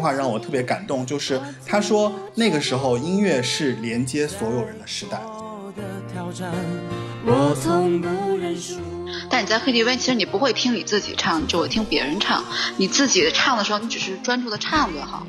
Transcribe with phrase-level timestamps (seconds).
[0.00, 5.20] 话让我特别感动，就是他说那个时候音乐是连接所有人的时代。
[9.28, 12.42] 但你在 KTV，其实你不会听你自己唱，你只会听别人唱。
[12.76, 15.26] 你自己唱的时候，你只是专注的唱就好。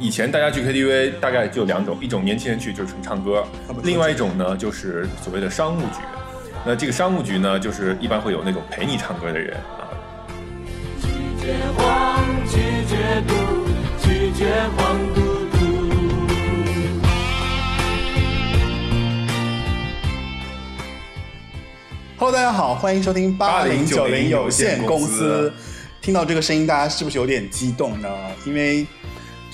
[0.00, 3.44] 以前大家去 KTV 大概就两种，一种年轻人去就是纯唱歌，
[3.82, 6.02] 另外一种呢就是所谓的商务局。
[6.66, 9.56] 那这个商务局呢，就是一般会有那种陪你唱歌的人
[11.48, 13.32] 绝黄，拒绝毒，
[14.02, 15.20] 拒绝黄赌
[15.50, 15.56] 毒。
[22.18, 25.50] Hello，大家好，欢迎收听八零九零有限公司。
[26.02, 28.10] 听到这个声音，大家是不是有点激动呢？
[28.44, 28.86] 因为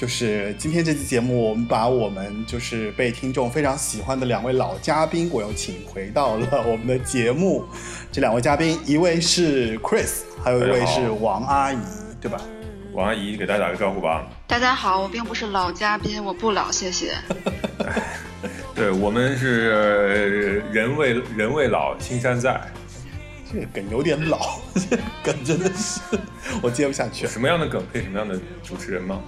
[0.04, 7.64] 就是今天这期节目，我们把我们就是被听众非常喜欢的两位老嘉宾，我又请回到了我们的节目。
[8.12, 11.78] 这两位嘉宾，一位是 Chris，还有一位是王阿姨，
[12.20, 12.38] 对吧？
[12.92, 14.28] 王阿姨，给大家打个招呼吧。
[14.46, 17.14] 大家好，我并不是老嘉宾，我不老，谢谢。
[18.76, 22.60] 对我们是人未人未老，青山在。
[23.50, 26.02] 这个梗有点老， 这梗真的是
[26.60, 27.26] 我接不下去。
[27.26, 29.18] 什么样的梗配什么样的主持人吗？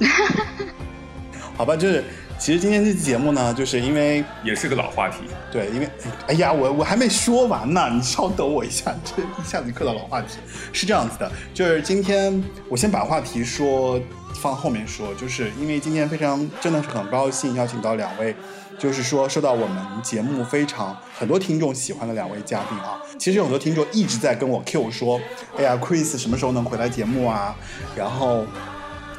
[1.56, 2.04] 好吧，就是
[2.38, 5.18] 其实今天这期节目呢，就是因为也是个老话题。
[5.52, 5.88] 对，因为
[6.26, 10.38] 哎呀，我我还没说完呢，你稍等我一下，这一下子就磕到老话题。
[10.72, 14.00] 是这样子的，就是今天我先把话题说
[14.34, 18.34] 放后面说，就是因为今天非常真的是很高兴邀请到两位。
[18.76, 25.20] 就是说，受到我们节目非常很多听众喜欢的两位嘉宾啊，其实有很多听众一直在跟我 Q 说，
[25.56, 27.54] 哎呀，Chris 什么时候能回来节目啊？
[27.94, 28.44] 然后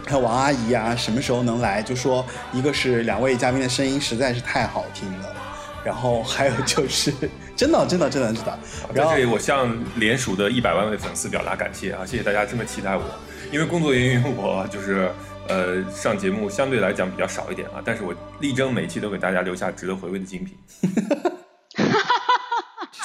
[0.05, 1.81] 还有王阿姨啊，什么时候能来？
[1.81, 5.35] 就说一个是两位嘉宾的声音实在是太好听了，
[5.83, 7.13] 然后还有就是
[7.55, 8.59] 真的真的真的真的。
[8.93, 12.05] 在这里，我向联署的一百万位粉丝表达感谢啊！
[12.05, 13.03] 谢谢大家这么期待我，
[13.51, 15.11] 因为工作原因，我就是。
[15.47, 20.57] 呃，上节目相对来讲比较少一点啊，但是我力争每期都给大家留下值得回味的精品。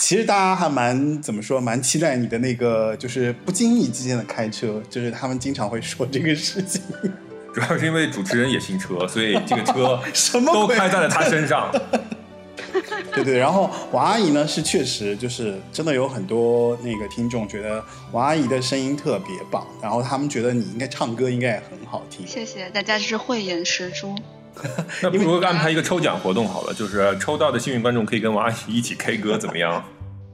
[0.00, 6.80] 其实大家还蛮怎么说，蛮期待你的那个，就是不经意之间的开车，就是他们经常会说这个事情。
[7.54, 11.70] 主要是因为主持人也姓车，所以这个车 什么都开在了他身上。
[13.12, 22.26] 对对，然后王阿姨呢是确实就是真的有很多那个听众觉得王阿姨的声音特别棒，然后他们觉得你应该唱歌应该也很好听。
[22.26, 24.14] 谢谢大家，是慧眼识珠。
[25.02, 29.82] 那不如安排一个抽奖活动好了，就是抽到的幸运观众可以跟王阿姨一起 K 歌，怎么样？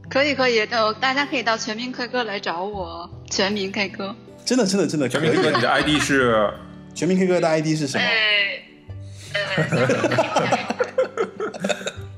[0.09, 4.15] 可 以可以，呃大家可以到全民 K 歌来找我，全民 K 歌。
[4.45, 6.49] 真的真的真的，全民 K 歌，你的 ID 是？
[6.95, 8.05] 全民 K 歌的 ID 是什么？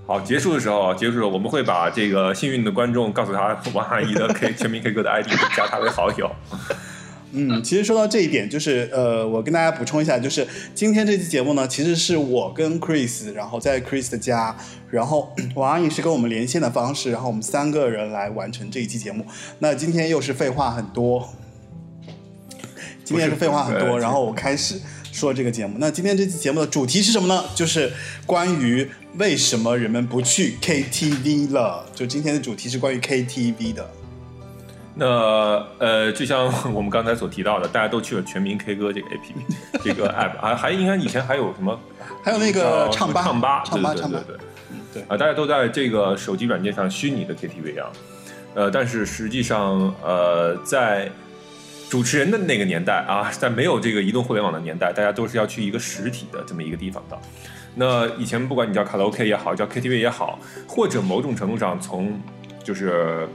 [0.06, 6.30] 好，结束的时候，结束的时候，我们会把这个幸运的观众告诉他王阿姨的 K 全民 K 歌的 ID，加他为好友。
[7.32, 14.56] 嗯，其实说到这一点，就是呃，我跟大家补充一下，就是今天这期节目呢，其实是我跟 Chris，然后在 Chris 的家，
[14.90, 19.24] 然后 王阿姨是跟我们连线的方式，然后我们三个人来完成这一期节目。
[19.58, 21.28] 那今天又是废话很多，
[23.04, 24.80] 今天是废话很多，然后我开始。
[25.10, 27.42] 说这个节目，那今天这期节目的主题是什么呢？
[27.52, 27.90] 就是
[28.24, 31.84] 关于为什么人们不去 KTV 了。
[31.92, 33.90] 就今天的主题是关于 KTV 的。
[34.98, 41.78] 那呃，就像 我们刚才所提到的，大家都去了全民 K 歌这个 APP， 这个 App 啊，还应该以前还有什么？
[42.24, 44.40] 还有那个唱吧，唱吧，唱吧，唱吧，对对
[44.92, 47.90] 对，对啊，大家都在这个手机软件上虚拟的 KTV 啊，
[48.54, 51.08] 呃，但是实际上呃，在
[51.88, 57.16] 主持人的那个年代啊，在没有这个移动互联网的年代，大家都是要去一个实体的这么一个地方的。
[57.76, 62.20] 那以前不管你叫卡拉 OK 也好，叫 KTV 也好，或者某种程度上从
[62.64, 63.26] 就是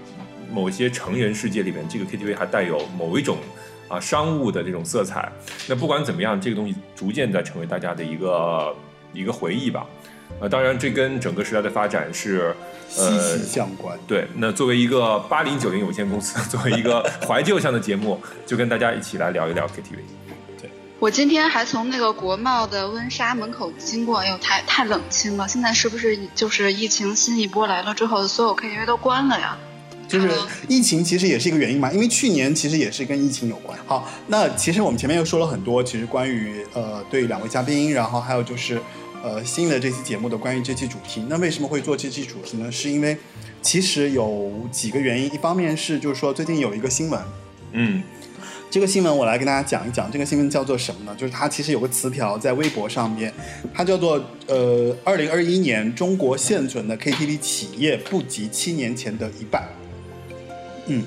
[0.54, 3.38] 某些成人世界里面，这个 KTV 还带有某一种
[3.90, 5.32] 啊商务的这种色彩。
[5.68, 8.76] 那不管怎么样，这个东西逐渐在成为大家的一个
[9.12, 9.86] 一个回忆吧。
[10.40, 12.56] 呃，当然这跟整个时代的发展是。
[12.90, 13.98] 息息相关。
[14.08, 19.98] 对，那作为一个八零九零有限公司， 作为一个怀旧向的节目，就跟大家一起来聊一聊 KTV。
[20.62, 20.70] 对，
[21.00, 25.48] 我今天还从那个国贸的温莎门口经过，哎呦，太太冷清了。
[25.48, 29.58] 现在是不是就是疫情新一波来了之后，所有 KTV 都关了呀？
[30.14, 30.30] 就是
[30.68, 33.78] 疫情其实也是一个原因嘛，因为去年其实也是跟疫情有关。
[33.86, 38.80] 好，那其实我们前面又说了很多，其实关于呃对两位嘉宾，然后还有就是。
[39.26, 42.70] 呃，新的这期节目的关于这期主题，那为什么会做这期主题呢？
[42.70, 43.18] 是因为
[43.62, 47.22] 其实有几个原因，一方面是就是说最近有一个新闻，
[47.72, 48.04] 嗯，
[48.70, 51.16] 这个新闻我来跟大家讲一讲，这个新闻叫做什么呢？
[51.18, 53.34] 就是它其实有个词条在微博上面，
[53.74, 59.66] 它叫做呃，二零二一年中国现存的 KTV 企业不及七年前的一半，
[60.88, 61.04] 嗯。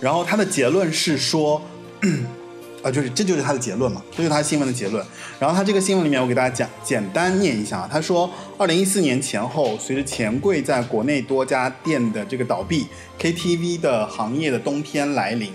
[0.00, 1.60] 然后他的结论是说，
[2.82, 5.04] 啊，就是这就是他的结论嘛，这就是他新闻的结论。
[5.38, 7.86] 然后他这个新闻里面，我给大家讲简单念一下。
[7.92, 12.86] 他说，二零一四年前后，随着钱柜在国内多家店的这个倒闭
[13.18, 15.52] ，KTV 的行业的冬天来临。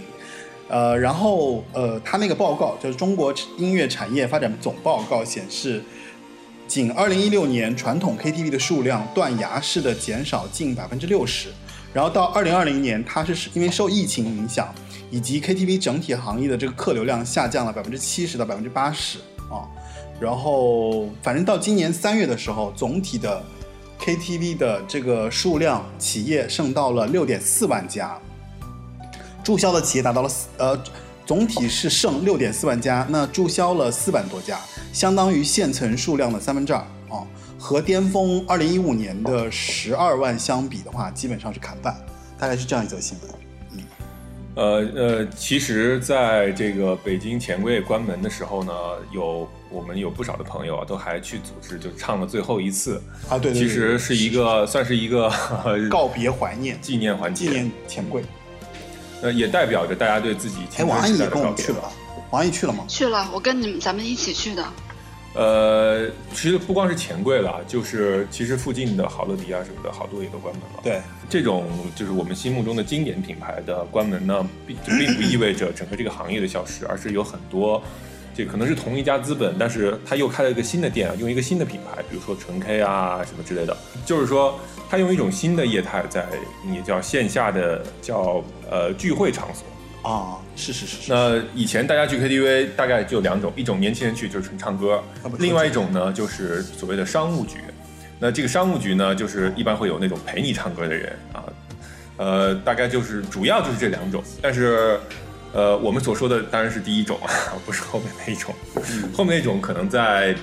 [0.67, 5.83] 呃，然后呃，他那个报告就是《中国音乐产业发展总报告》显示，
[6.67, 11.49] 仅二零一六年传统 KTV 的数量断崖式的减少近百分之六十。
[11.95, 14.67] 然后到二零二零年，它是因为受疫情影响，
[15.09, 19.17] 以及 KTV 整体行业的这个客流量下降了百分之七十到百分之八十
[19.49, 19.63] 啊。
[20.19, 23.41] 然后反正到今年三月的时候，总体的
[23.97, 28.19] KTV 的这个数量企业剩到了六点四万家，
[29.41, 30.77] 注销的企业达到了四呃，
[31.25, 34.59] 总体是剩六点四万家，那注销了四万多家，
[34.91, 37.23] 相当于现存数量的三分之二啊。
[37.57, 41.95] 和巅峰二零一五年的十二万相比的话，基本上是砍半，
[42.37, 43.31] 大概是这样一则新闻。
[43.31, 43.83] 嗯
[44.55, 48.71] 呃呃，其实，在这个北京钱柜关门的时候呢，
[49.11, 53.37] 有我们有不少的朋友啊，都还去组织，就唱了最后一次啊。
[53.37, 55.29] 对，其实是一个算是一个
[55.91, 58.23] 告别怀念纪念环节，纪念钱柜。
[59.21, 61.91] 呃，也代表着大家对自己哎，王阿姨也跟我们去了，
[62.31, 62.85] 王阿姨去了吗？
[62.87, 64.63] 去了，我跟你们咱们一起去的。
[65.35, 70.79] 呃，其实不光是钱柜了，就是其实附近的好乐迪啊什么的，好多也都关门了。
[70.81, 77.83] 对，这种就是我们心目中的经典品牌的关门呢，并并不意味着整个这个行业的消失，而是有很多，
[78.33, 84.57] 这可能是同一家资本，但是他又开了一个新的店啊，用一个新的品牌，比如说纯 K 啊什么之类的，就是说
[84.89, 86.25] 他用一种新的业态在，
[86.65, 88.41] 你叫线下的叫
[88.71, 89.65] 呃聚会场所。
[90.05, 91.11] 啊，是是是是。
[91.11, 95.03] 那以前大家去 KTV 大概就两种，一种年轻人去就是纯唱歌，
[95.39, 97.57] 另外一种呢就是所谓的商务局。
[98.19, 101.43] 那这个商务局呢，就是一般会有那种陪你唱歌的人啊，
[102.17, 104.23] 呃，大概就是主要就是这两种。
[104.41, 104.97] 但是，
[105.51, 107.27] 呃，我们所说的当然是第一种啊，
[107.65, 108.53] 不是后面那一种。
[109.13, 110.33] 后面那种可能在，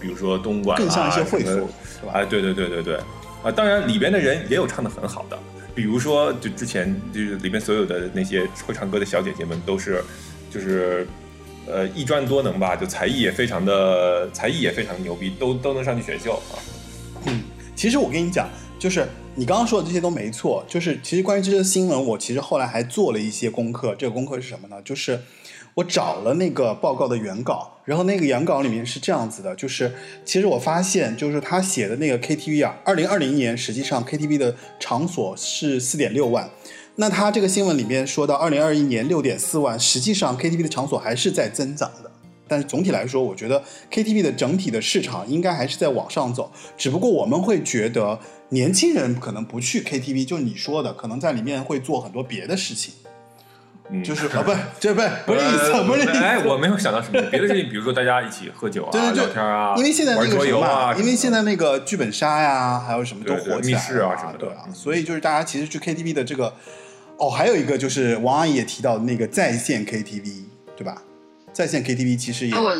[0.00, 2.12] 比如说东莞啊，更像一些会所，是吧？
[2.14, 2.96] 哎，对对对对对，
[3.44, 5.38] 啊，当然里边的人也有唱的很好的。
[5.74, 10.02] 比如说，就之前就是里面所有的那些会唱歌的小姐姐们，都是，
[10.50, 11.06] 就是，
[11.66, 16.54] 呃，一专多能吧，就才艺也非常的才艺也非常牛逼，都都能上去选秀啊。
[17.26, 17.42] 嗯，
[17.74, 18.48] 其实我跟你讲，
[18.78, 23.94] 就是你刚刚说的这些都没错，就是其实关于这些新闻，我其实后来还做了一些功课。
[23.96, 24.80] 这个功课是什么呢？
[24.82, 25.20] 就是。
[25.74, 29.92] 我找了那个报告的原稿，然后那个原稿里面是这样子的，就是
[30.24, 36.48] 其实我发现，就是他写的那个 KTV 啊，二零二零年实际上 KTV 的场所是四点六万，
[36.94, 42.10] 那他这个新闻里面说到二零二一年六点四万，实际上 KTV 的场所还是在增长的，
[42.46, 43.60] 但是总体来说，我觉得
[43.90, 48.20] KTV 的整体的市场应该还是在往上走，只不过我们会觉得
[48.50, 52.94] 年轻人可能不去 KTV，就你说的，可能在里面会做很多别的事情。
[54.02, 56.10] 就是啊，不，这不不是意思，不是意思。
[56.12, 66.54] 哎，我没有想到什么别的事情，比如说大家一起喝酒啊、聊天啊，因为现在那个什么，因为现在那个剧本杀呀，还有什么都火起来了啊，对啊，所以就是大家其实去 KTV 的这个，
[67.18, 70.44] 哦，还有一个就是王阿姨也提到的那个在线 KTV，
[70.76, 71.02] 对吧？
[71.52, 72.54] 在线 KTV 其实也。
[72.54, 72.74] 我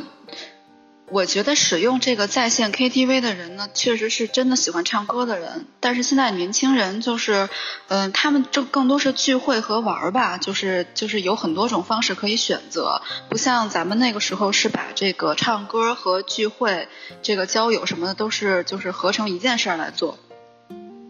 [1.14, 5.64] 我觉得使用这个在线 KTV 的人呢，确实是真的喜欢唱歌的人。
[5.78, 7.48] 但是现在年轻人就是，
[7.86, 16.88] 嗯，他们就更多是聚会和玩儿吧，就是就是有很多种方式可以选择，不像咱们那个时候是把这个唱歌和聚会、
[17.22, 20.18] 这个交友什么的都是就是合成一件事儿来做。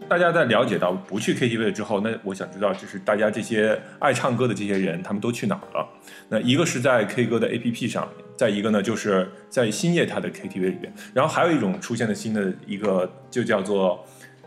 [0.07, 5.87] 大家在了解到不去 KTV 了之后，那我想知道，就是大家这些爱唱歌的这些人，他们都去哪儿了？
[6.29, 14.05] 那一个是在 K 歌的 APP 上面，再一个呢，就是在新业态的 KTV 里边，然后还有一种出现的新的一个，就叫做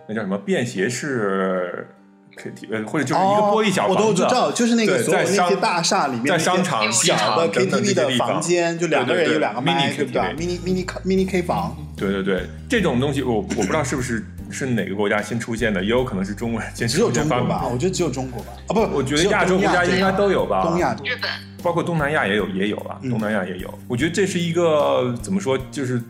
[0.08, 1.88] 那叫什么便携式
[2.36, 14.24] KTV，或者就是一个玻璃小房子，我都知道，就是那个在那些大厦里面，在商场小的 KTV 的房间，就两个人有两个麦，对吧？mini mini mini K 房，对对对，这种东西我我不知道是不是。
[14.50, 15.82] 是哪个国家先出现的？
[15.82, 17.66] 也有可能是中国人先只有中国吧？
[17.66, 18.52] 我觉得只有中国吧。
[18.68, 20.62] 啊，不，我觉得亚洲国家应该都有吧。
[20.64, 21.30] 东亚、日本，
[21.62, 22.98] 包括东南亚也有，也有啊。
[23.02, 23.78] 东南亚也有。
[23.86, 26.02] 我觉得这是一个怎么说，就是。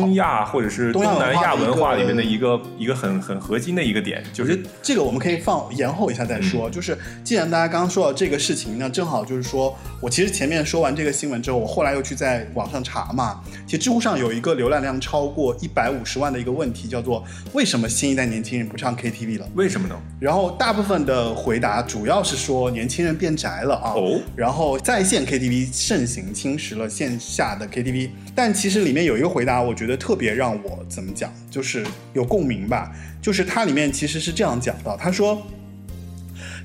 [0.00, 6.68] 东亚或者是东南亚文化里面的一个一个很很核心的一个点，就是这个我们可以放延后一下再说。
[6.70, 13.40] 就是既然大家刚刚说到这个事情，那正好就是说我其实前面说完这个新闻之后，我后来又去在网上查嘛。
[13.66, 19.48] 其实知乎上有一个浏览量超过一百五十万的一个问题，叫做为什么新一代年轻人不唱 KTV 了？
[19.54, 19.96] 为什么呢？
[20.20, 23.92] 然后大部分的回答主要是说年轻人变宅了啊。
[23.94, 24.20] 哦。
[24.36, 28.10] 然后在线 KTV 盛行，侵蚀了线下的 KTV。
[28.34, 31.84] 但其实里面有一个回答，我觉觉得特别让我怎么讲，就是
[32.14, 32.94] 有共鸣吧。
[33.20, 35.44] 就是它里面其实是这样讲的，他说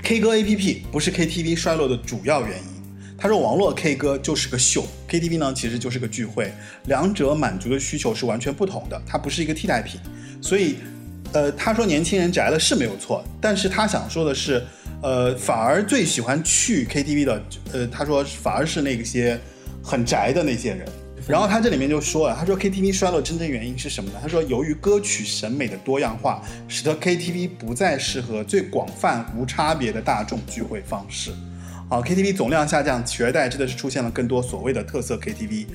[0.03, 2.63] K 歌 APP 不是 KTV 衰落的主要原因。
[3.19, 6.53] 他说，网络 K 歌就是个秀，KTV 呢其实就是个聚会，
[6.85, 9.99] 两者满足的需求是完全不同的，它不是一个替代品。
[10.39, 10.75] 所以，
[11.33, 14.63] 呃，他说年轻人宅了是没有错，但是他想说的是，
[15.01, 17.43] 呃，反而最喜欢去 KTV 的，
[17.73, 19.39] 呃，他说反而是那些
[19.83, 20.87] 很宅的那些人。
[21.27, 24.19] 然后他这里面就说了，他说 KTV 衰落真正原因是什么呢？
[24.21, 31.31] 他说由于歌曲审美的多样化，使得 KTV 不再适合最广泛无差别的大众聚会方式。
[31.89, 35.65] 好，KTV 总量下降，取而代之的是出现了更多所谓的特色 KTV。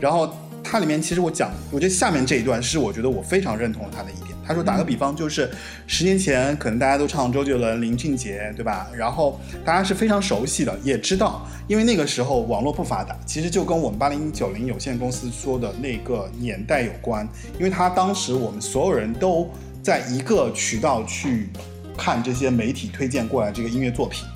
[0.00, 4.39] 然后它里面其实我讲，我觉得下面这一段是我觉得我非常认同他的一点。
[4.50, 5.48] 他说打个比方，就是
[5.86, 8.88] 十年前可能大家都唱周杰伦、林俊杰，对吧？
[8.96, 17.24] 然后大家是非常熟悉的，也知道，因为那个时候网络不发达，其实就跟我们八零九零有限公司说的那个年代有关，
[17.58, 19.48] 因为他当时我们所有人都
[19.80, 21.48] 在一个渠道去
[21.96, 24.26] 看这些媒体推荐过来这个音乐作品，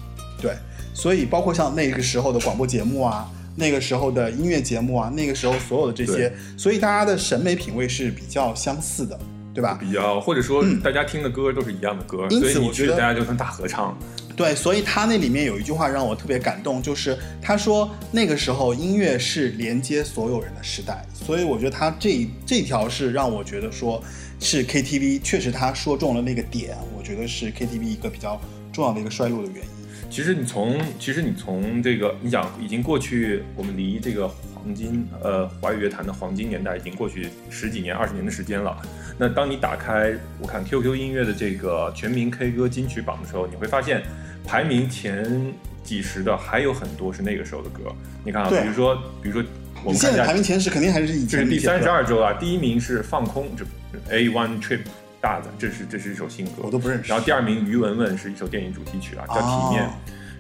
[0.41, 0.53] 对。
[0.97, 9.19] 所以，包括像那个时候的广播节目啊，那个时候的音乐节目啊，那个时候所有的这些，所以大家的审美品味是比较相似的，
[9.55, 9.79] 对吧？
[9.81, 13.97] 比较，或者说大家听的歌都是一样的歌，所以我觉得大家就算大合唱。
[14.37, 24.03] 对，所以他那里面有一句话让我特别感动，就是他说那个时候音乐是连接所有人的时代，所以我觉得他这这条是让我觉得说
[24.41, 28.41] 是 KTV 确实他说中了那个点，我觉得是 KTV 一个比较
[28.73, 29.71] 重要的一个衰落的原因。
[30.11, 34.29] 其实你从，其实你从这个，你想已经过去，我们离这个
[34.65, 38.75] 黄金，呃，华语乐坛的黄金年代已经过去十几年、二十年的时间了。
[39.19, 44.03] 那当你打开我看 QQ 音乐的这个全民 K 歌金曲榜的时候，你会发现
[44.47, 45.53] 排名前
[45.83, 47.95] 几十的还有很多是那个时候的歌。
[48.25, 49.45] 你看啊，比如说，比如说
[49.85, 51.41] 我们现在排名前十肯定还是以前。
[51.41, 53.67] 这是第三十二周啊，第一名是放空，这
[54.09, 54.81] A One Trip。
[55.21, 57.09] 大的，这是这是一首新歌，我都不认识。
[57.09, 59.89] 然后第二名于文文是一首电影主题曲啊，叫《体面》。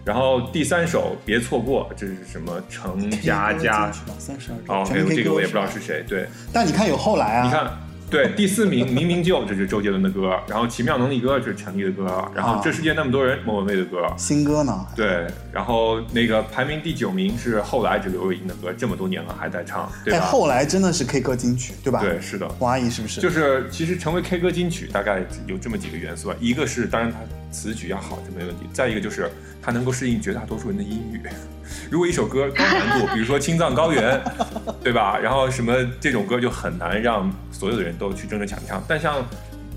[0.04, 2.62] 然后第三首别错过，这是什么？
[2.68, 3.90] 程佳佳。
[4.18, 4.76] 三十二。
[4.76, 6.04] 哦，还有这个我也不知道是谁。
[6.06, 6.26] 对。
[6.52, 7.44] 但你看有后来啊。
[7.44, 7.70] 你看。
[8.10, 14.86] 对，第四名明明就这是周杰伦的歌，然后奇妙能力歌这是陈粒的歌，然后这世界那么多人莫文蔚的歌，新歌呢？
[14.94, 20.26] 对，然后那个排名第九名是后来这刘若英的歌，这么多年了还在唱，对吧？
[20.26, 21.98] 后来真的是 K 歌金曲，对吧？
[22.00, 22.46] 对，是的。
[22.60, 23.20] 王阿姨是不是？
[23.20, 27.18] 就是其实成为 K 歌金曲大概有这么几个元素啊，一个是当然它
[27.50, 29.28] 词曲要好就没问题，再一个就是
[29.64, 31.22] 它能够适应绝大多数人的音域。
[31.90, 34.20] 如果一首歌高难度，比如说《青藏高原》，
[34.82, 35.16] 对吧？
[35.18, 38.82] 然后什么这种歌就很难让所有的人都去争着抢唱。
[38.86, 39.24] 但像，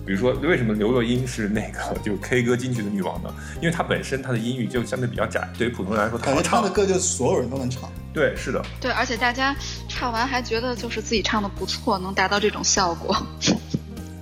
[0.06, 3.34] 比如说为什么刘若英是那个 就 K 歌金曲的女王呢？
[3.62, 7.90] 因为她本身她的音域就相对比较窄，对于普通人来说，感觉唱的歌就所有人都能唱。
[8.14, 8.64] 对，是的。
[8.82, 9.56] 对，而且大家
[9.88, 13.16] 唱完还觉得就是自己唱的不错，能达到这种效果。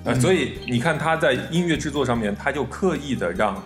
[0.03, 3.61] 呃，所以你看她在音乐制作上面，她就刻意的让。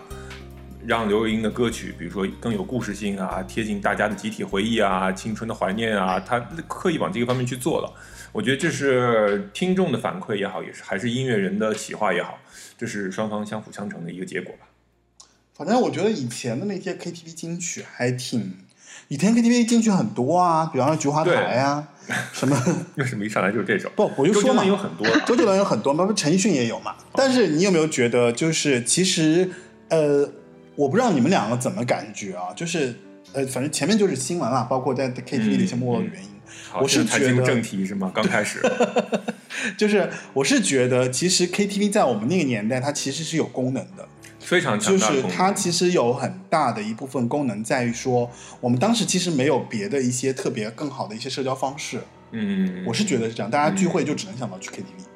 [0.86, 7.92] 让刘若英的歌曲，比如说更有故事性啊，贴近大家的集体回忆啊，青春的怀念啊，他刻意往这个方面去做了。
[8.32, 12.38] 我觉得这是听众的反馈也好，也是还是音乐人的企划也好，
[12.78, 14.68] 这是双方相辅相成的一个结果吧。
[15.52, 18.54] 反正我觉得以前的那些 KTV 金曲还挺，
[19.08, 21.88] 以前 KTV 金曲很多啊，比方说菊花台啊，
[22.32, 22.56] 什么
[22.96, 23.90] 为什么一上来就是这首？
[23.96, 26.94] 不，我就说嘛，有很多，周杰伦有很多嘛，不陈奕迅也有嘛。
[27.12, 29.50] 但是你有没有觉得，就是其实
[29.88, 30.30] 呃。
[30.80, 32.48] 我不知道你们两个怎么感觉啊？
[32.56, 32.94] 就是，
[33.34, 36.30] 呃，反正前面就是新闻了，包括在 KTV 的一些没落的原因。
[36.80, 38.10] 我是觉得正题是吗？
[38.14, 38.62] 刚开始，
[39.76, 44.08] 就是我是觉得，其实 KTV 在我们那个年代，它其实是有功能的，
[44.38, 48.30] 非常强就是它其实有很大的一部分功能在于说，
[48.62, 52.00] 我们当时其实没有别的一些特别更好的一些社交方式。
[52.30, 55.09] 嗯，我是觉得是这样，大家聚会就只能想到去 KTV。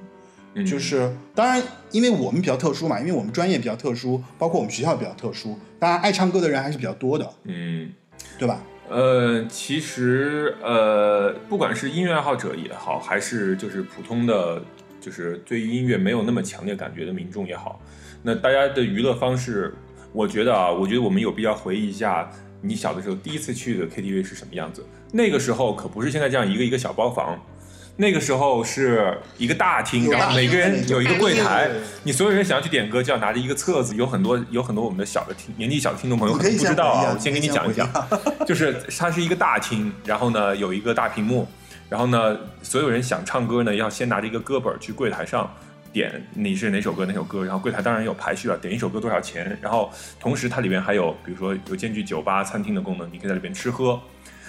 [0.62, 7.90] 就是当然，因为我们比较特殊嘛，因为我们专业比较特殊，包括我们学校比较特殊，当然爱唱歌的人还是比较多的，嗯，
[8.38, 8.62] 对吧？
[8.88, 14.62] 呃，其实呃，不管是音乐爱好者也好，还是就是普通的，
[15.00, 17.80] 就是对于音乐没有那么强烈感觉的民众也好，
[18.22, 19.74] 那大家的娱乐方式，
[20.12, 22.30] 我觉得啊，我觉得我们有必要回忆一下，
[22.60, 24.84] 你小的时候第一次去的 KTV 是什么样子？
[25.12, 27.40] 那个时候可不是现在这样一个一个小包房。
[27.96, 31.70] 那个时候是一个大厅，然后每个人有一个柜台，
[32.02, 33.94] 你所有人想要去点歌，就要拿着一个册子。
[33.94, 37.88] 有很多有很多我们的小的听年纪小的听众朋友可能不知道啊，我先给你讲一讲，
[38.44, 41.46] 就是它是一个大厅，然后呢有一个大屏幕，
[41.88, 45.48] 然后呢所有人想唱歌呢要先拿着一个歌本去柜台上
[45.92, 54.00] 点你是哪首歌哪首歌，然后柜台当然有排序了，点一首歌多少钱，然后同时它里面还有比如说有兼具酒吧餐厅的功能，你可以在里边吃喝。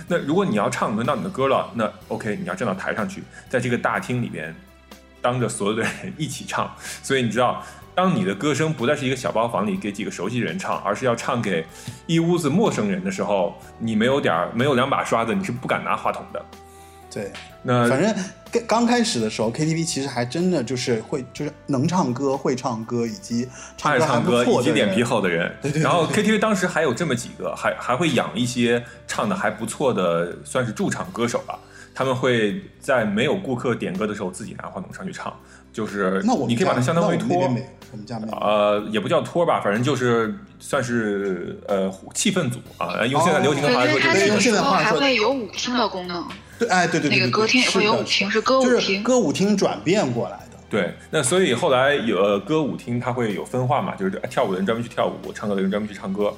[0.07, 4.53] 那如果你要唱轮到你的歌了，那 OK，你要站到台上去，在这个大厅里边
[5.21, 6.71] 当着所有的人一起唱，
[7.01, 11.65] 所以你知道，当你的歌声不再是一个小包房里给几个熟悉的人唱，而是要唱给
[12.05, 16.45] 一屋子陌生人的时候，你没有点儿没有两把刷子，你是不敢拿话筒的。
[17.15, 17.31] 对，
[17.63, 18.13] 那反正
[18.51, 25.49] 刚刚开始的时候，KTV 其实还真的就是会，就是能唱歌、会唱歌，以及唱爱歌还不唱歌错以及脸皮厚的人。
[25.61, 31.57] 对对对然后 KTV 当时还有这么几个，还还会养一些唱的还不错的，算是驻场歌手吧。
[31.93, 35.33] 他们会在没有顾客点歌的时候自己拿话筒上去唱，
[35.71, 38.33] 就是那我你可以把它相当于托那我们那边，没，我们家没有。
[38.33, 43.05] 呃，也不叫托吧，反正就是算是呃气氛组啊。
[43.05, 46.21] 用现在流行的对，话说，用现那个时候在话说还会有舞厅的功能，
[46.57, 49.03] 对，哎，对对对，那个歌厅也会有是的舞厅，是是歌舞就是厅。
[49.03, 50.57] 歌舞厅转变过来的。
[50.69, 56.33] 对，那所以后来有呃歌舞厅，它会有分化嘛，就是跳舞的人专门去跳舞，唱歌的人专门去唱歌。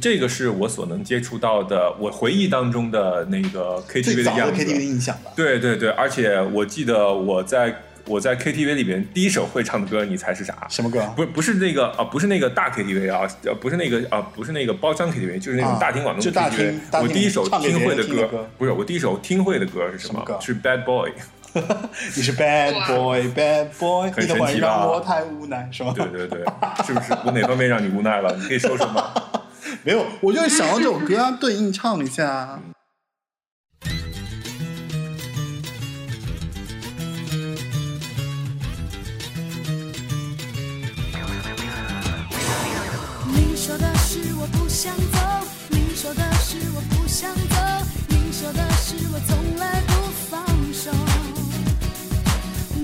[0.00, 4.64] 这个是我所能接触到的，我回忆当中的那个 KTV 的的样子。
[4.64, 5.32] KTV 印象吧。
[5.34, 10.66] 对对对，而且我记得我在我在 KTV 里边第一首会唱的歌，你猜是啥？
[10.68, 11.00] 什么歌？
[11.16, 16.80] 不不是那个啊，不是那个大 KTV 啊，呃，不是那个啊，不是那个包厢 KTV，就是那种啊大庭广众大 KTV 厅。
[17.02, 20.14] 我第一首听会的歌不是我第一首听会的歌是什么？
[20.14, 21.12] 什么歌是 Bad Boy。
[22.14, 25.92] 你是 bad boy bad boy，很你的话神奇吧让我太无奈，是吗？
[25.96, 26.44] 对对对，
[26.86, 28.32] 是不是我哪方面让你无奈了？
[28.38, 29.12] 你可以说说吗？
[29.82, 32.60] 没有，我就是想到这首歌啊，对应唱一下啊。
[43.70, 47.56] 说的是我不想走，你说的是我不想走，
[48.08, 49.92] 你说的是我从来不
[50.28, 50.90] 放手。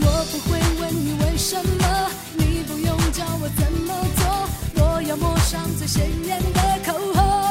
[0.01, 7.46] 我不会问你为什么，你不用教我怎么做，我要抹上最鲜艳的口红。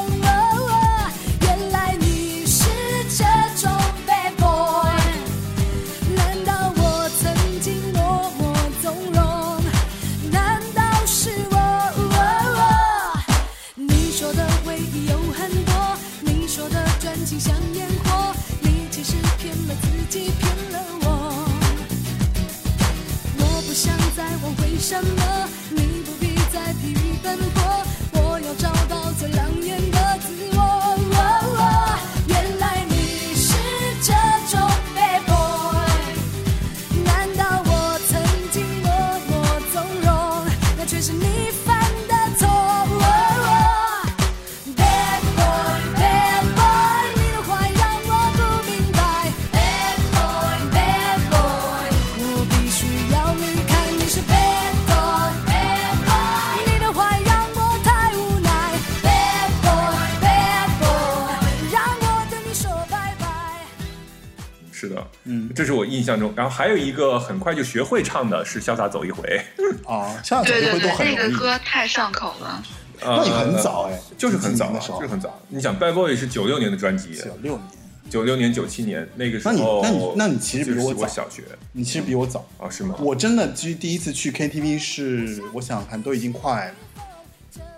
[66.18, 66.34] 象中。
[66.36, 69.42] 然后还有一个很快就学会唱的是《潇洒走一回》，
[69.88, 71.38] 啊，下次对对对回都，很那个。
[71.38, 72.64] 歌太上口了。
[73.02, 75.38] 呃那你很早哎，就是很早就是很早。
[75.50, 77.68] 你想，Bad Boy 是九六年的专辑，九六年，
[78.10, 82.48] 九六年、九七年那个时那你候，那你那你其实比我早小学你其实比我早。
[82.58, 82.96] 啊，是吗？
[83.00, 86.74] 我真的其实第一次去 KTV 是，我想想看，都已经快，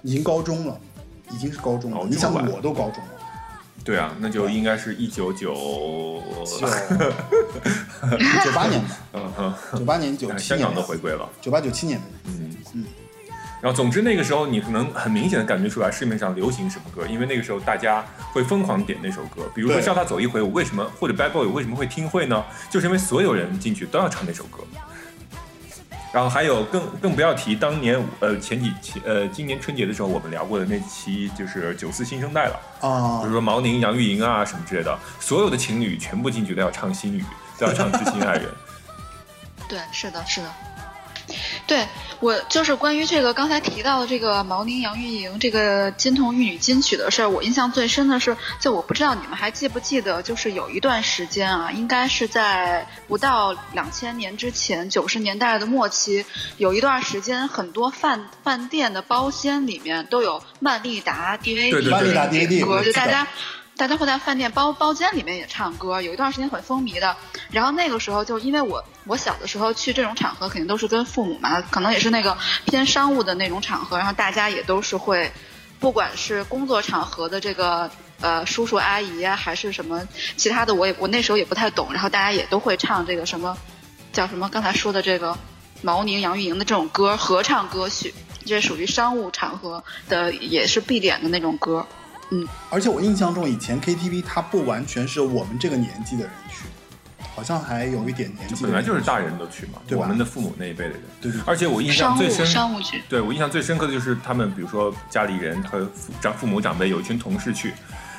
[0.04, 0.80] 已经高中了，
[1.34, 2.06] 已经是高中了。
[2.08, 3.10] 你想，我都高中了，
[3.88, 5.54] 对啊，那就应该是一九九，
[6.46, 6.68] 九
[8.44, 11.30] 九八年吧，嗯哼，九八年、九七年香港都回归了。
[11.40, 12.06] 九八九七年的。
[12.26, 12.86] 嗯嗯
[13.60, 19.50] 然后，总之那个时候，你可能很明显的感觉出来市面上流行什么歌，因为那个时候大家会疯狂点那首歌。
[19.56, 22.44] 比如说《对潇洒走一回》，我为什么或者 Bad Boy 我为什么会听会呢？
[22.70, 24.60] 就是因为所有人进去都要唱那首歌。
[26.14, 37.24] 然后还有更更不要提当年呃前几期呃今年春节的时候我们聊过的那期就是九四新生代了，啊比如说毛宁、杨钰莹啊什么之类的，所有的情侣全部进去都要唱心语，
[37.58, 38.46] 都要唱知心爱人。
[39.68, 40.50] 对，是的，是的。
[41.66, 41.86] 对
[42.20, 56.26] 我就是关于这个刚才提到的这个毛宁、杨钰莹这个金童玉女金曲的事儿，我印象最深的是，就我不知道你们还记不记得，就是有一段时间啊，应该是在不到两千年之前，九十年代的末期，
[56.58, 63.28] 有一段时间，很多饭饭店的包间里面都有曼丽达 DVD 对曼丽达 DVD 个歌，就大家。
[63.78, 67.16] 大家会在饭店包包间里面也唱歌，有一段时间很风靡的。
[67.52, 72.36] 然后那个时候就因为我我小的时候去这种场合，肯定都是跟父母嘛，可能也是那个
[72.66, 75.32] 偏商务的那种场合，然后大家也都是会，
[75.80, 83.56] 不管是工作场合的这个呃叔叔阿姨啊，还是什么其他的，我也我那时候也不太懂，然后大家也都会唱这个什么
[84.12, 85.38] 叫什么刚才说的这个
[85.84, 88.12] 毛宁、杨钰莹的这种歌，合唱歌曲，
[88.44, 91.86] 这属于商务场合的，也是必点的那种歌。
[92.70, 96.66] 而且我印象中，以前 KTV 它不完全是我们这个年纪的人去，
[97.36, 98.64] 好像还有一点年纪。
[98.64, 101.02] 本来就是大人都去嘛，对吧我们的父母那一辈的人。
[101.22, 105.90] 对对对而且我印象最深，商务去，对我印象最深刻的就是他们，比如说家里人和
[106.22, 107.74] 长父母长辈有一群同事去，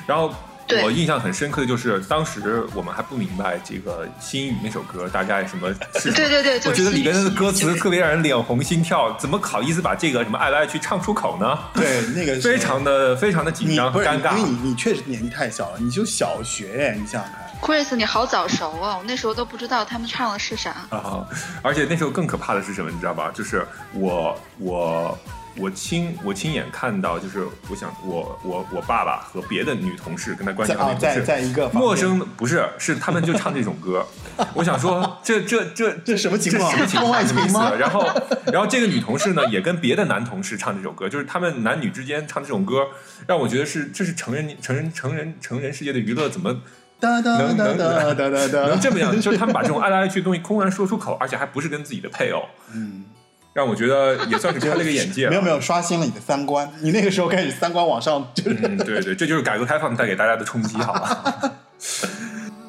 [0.07, 0.35] 然后对
[0.83, 6.15] 我印象很深刻的就是当时我们还不明白这个《心语》那首歌大概什么是什么。
[6.15, 11.57] 对对对，就是我觉得里边的歌词特别让人脸红心跳，怎么好意思把这个什么爱来爱去唱出口呢？
[11.73, 14.49] 对那个 非常的非常的紧张和尴尬因为。
[14.49, 17.49] 你你确实年纪太小了，你就小学，你想想看。
[17.61, 18.95] Chris，你好早熟哦！
[18.99, 20.71] 我那时候都不知道他们唱的是啥。
[20.89, 21.27] 啊！
[21.61, 23.29] 而且那时候更可怕的是什么，你知道吧？
[23.33, 25.19] 就是我我
[25.59, 34.05] 我亲我亲眼看到，就是我想我我我爸爸和别的女同事跟他关系在啊，在在一个陌生的不是是他们就唱这种歌，
[34.55, 36.71] 我想说这这这这什么情况？
[36.71, 37.27] 这什么情况？
[37.27, 37.57] 什么意思？？
[37.77, 38.07] 然后
[38.53, 42.87] 然后这个女同事呢也跟别的男同事唱这首歌，就是他们男女之间唱这种歌，
[43.27, 46.55] 让我觉得是这是成人成人成人成人世界的娱乐，怎么
[47.01, 49.13] 能能哒哒哒哒， 能这么样？
[49.19, 52.43] 就是他们把这种爱来爱去的东西公然说出口，而且还不是跟自己的配偶，
[52.73, 53.05] 嗯，
[53.53, 55.27] 让我觉得也算是开了个眼界。
[55.31, 56.71] 没有没有，刷新了你的三观。
[56.81, 61.23] 你那个时候开始三观往上，就是嗯，对对，这就是改革开放带给大家的冲击，好吧？
[61.33, 62.63] 我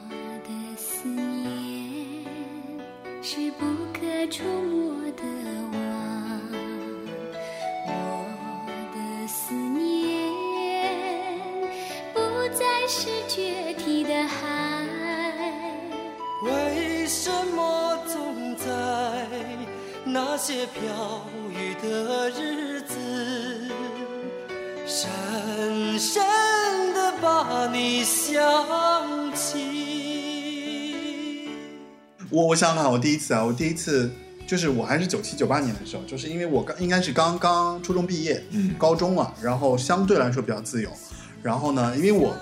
[0.44, 2.24] 的思念
[3.22, 5.22] 是不可触摸的
[5.72, 5.78] 网，
[7.86, 7.90] 我
[8.94, 9.84] 的思念
[12.14, 12.20] 不
[12.54, 14.38] 再是决堤的海。
[16.42, 17.79] 为什么
[20.12, 22.96] 那些飘雨的日子，
[24.84, 26.20] 深深
[26.92, 28.36] 的把你想
[29.32, 29.58] 起？
[32.28, 34.10] 我我想想看，我第一次啊，我第一次
[34.48, 40.90] 就是我还是九七九八年的时候，就是因为我刚应该是刚刚初中毕业，嗯高中了，然后相对来说比较自由。
[41.40, 42.34] 然后呢，因为我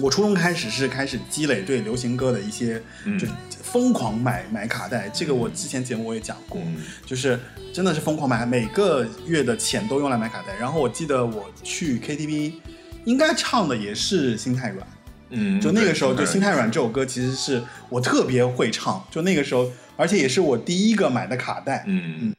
[0.00, 3.26] 我初中开始是开始积累对流行歌的一些，嗯就
[3.62, 5.08] 疯狂买买卡带。
[5.10, 7.38] 这个我之前节目我也讲过，嗯就是
[7.72, 10.54] 真的是疯狂买，每个月的钱都用来买卡带。
[10.56, 12.54] 然后我记得我去 KTV，
[13.04, 14.80] 应该唱的也是《心太软》。
[15.30, 19.04] 嗯，就那个时候，就《心太软》这首歌，其实是我特别会唱。
[19.12, 21.84] 就那个时候，而且也是我第一个买的卡带。
[21.86, 22.34] 嗯你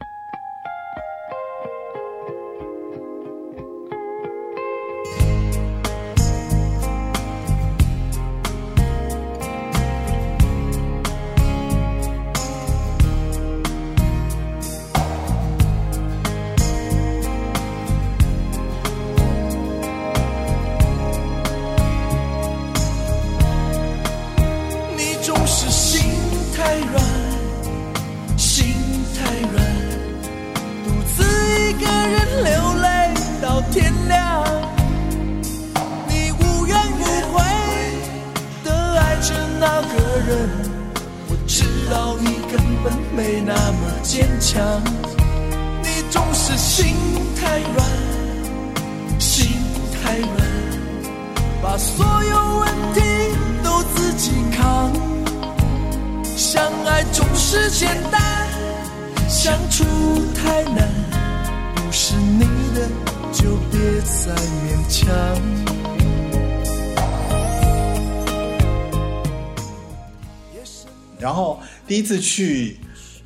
[72.32, 72.78] 去，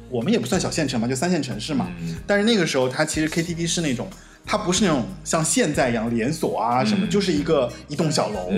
[0.10, 1.91] 我们也不算小县城嘛，就三线城市嘛。
[2.02, 2.15] 嗯。
[2.26, 4.08] 但是那个时候，它其实 KTV 是那种，
[4.46, 7.10] 它不是那种像现在一样连锁啊什么，嗯。
[7.10, 8.52] 就是一个一栋小楼，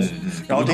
[0.46, 0.72] 然后这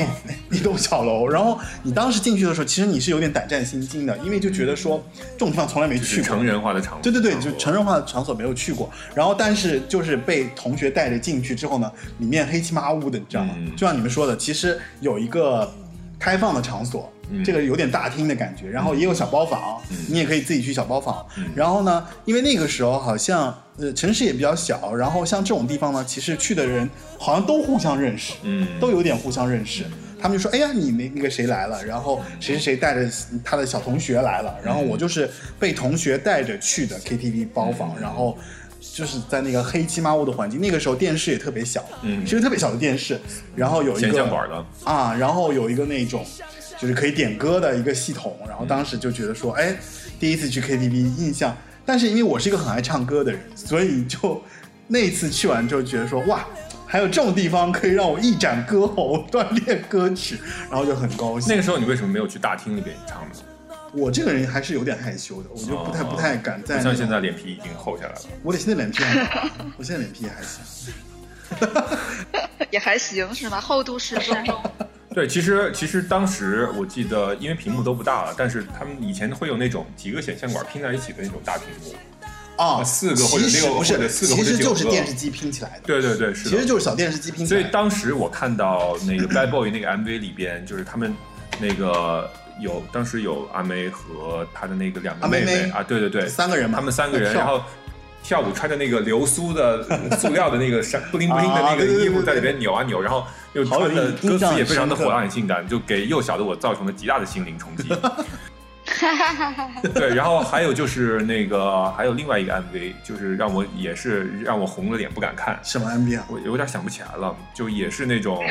[0.56, 13.54] 一栋小楼，然后你当时进去的时候，其实你是有点胆战心惊的，因为就觉得说这种地方从来没去过，成人化的场所，对对对，就成人化的场所没有去过，然后但是就是被同学带着进去之后呢，里面黑漆麻乌的，你知道吗？
[13.58, 13.70] 嗯。
[13.76, 15.72] 就像你们说的，其实有一个
[16.18, 17.13] 开放的场所，嗯
[17.44, 21.24] 这个有点大厅的感觉，然后也有小包房，你也可以自己去小包房。
[21.38, 29.84] 嗯然后呢，因为那个时候好像呃城市也比较小，然后像这种地方呢，其实去的人好像都互相认识，嗯都有点互相认识。
[30.20, 31.84] 他们就说：“哎呀，你那那个谁来了？
[31.84, 33.06] 然后谁谁谁带着
[33.44, 34.56] 他的小同学来了。
[34.64, 38.34] 然后我就是被同学带着去的 KTV 包房，然后
[38.80, 40.58] 就是在那个黑漆麻乌的环境。
[40.62, 43.20] 那个时候电视也特别小，嗯是个特别小的电视，
[43.54, 46.24] 然后有一显个像管的，啊，然后有一个那种
[46.84, 49.74] 就是可以点歌的一个系统，然后当时就觉得说，哎，
[50.20, 54.42] 第一次去 KTV 印象，但是因为我是一个很爱唱歌的人，所以就
[54.86, 56.44] 那一次去完之后觉得说，哇。
[56.86, 60.38] 还有这种地方可以让我一展歌喉、锻炼歌曲，
[60.70, 61.48] 然后就很高兴。
[61.48, 63.34] 那个时候你为什么没有去大厅里边唱呢？
[63.92, 66.80] 我这个人还是有点害羞的，我就不太、哦不太敢在。
[66.80, 68.20] 像现在脸皮已经厚下来了。
[68.44, 69.02] 我得现在脸皮
[69.76, 70.94] 我现在脸皮也还行。
[72.70, 73.60] 也还行是吧？
[73.60, 74.62] 厚度适中。
[75.14, 81.94] 对，其实其实当时我记得，因为屏幕都不大了，但是他们以前会有那种几个显像管拼在一起的那种大屏幕。
[82.56, 86.50] 啊，四个或者六个不是或者四个或其实就是电视机拼起来的，对对对，是的。
[86.50, 87.64] 其实就是小电视机拼起所以。
[87.72, 91.12] 当时我看到那个 Bad Boy 那个 MV 里边，就是他们
[91.60, 97.60] 那个有当时有阿妹和她的那个两个阿妹妹妹啊，对对对，三个人嘛他们三个人，然后
[98.22, 99.82] 跳舞穿着那个流苏的
[100.16, 107.88] 塑料的那个闪布灵布灵的那个衣服在里边扭啊扭，然后又好的歌词也非常的火辣很性感，就给幼小的我造成了极大的心灵冲击。
[109.94, 115.58] 对，然后还有就是那个还有另外一个 MV，就是让我也是让我红了脸不敢看。
[115.62, 116.24] 什么 MV 啊？
[116.28, 118.44] 我有点想不起来了，就也是那种，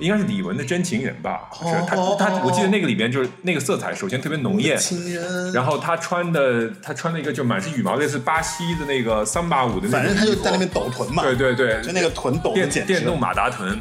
[0.00, 1.48] 应该是李玟的《真情人》吧？
[1.60, 13.78] 哦是他哦他，哦我记得那个里边就是那个色彩，首先特别浓艳，情人，然后他穿的他穿了一个就满是羽毛，类似巴西的那个桑巴舞的那种反正他就在那边抖臀嘛，对对对，就那个臀抖的电简直电动马达臀，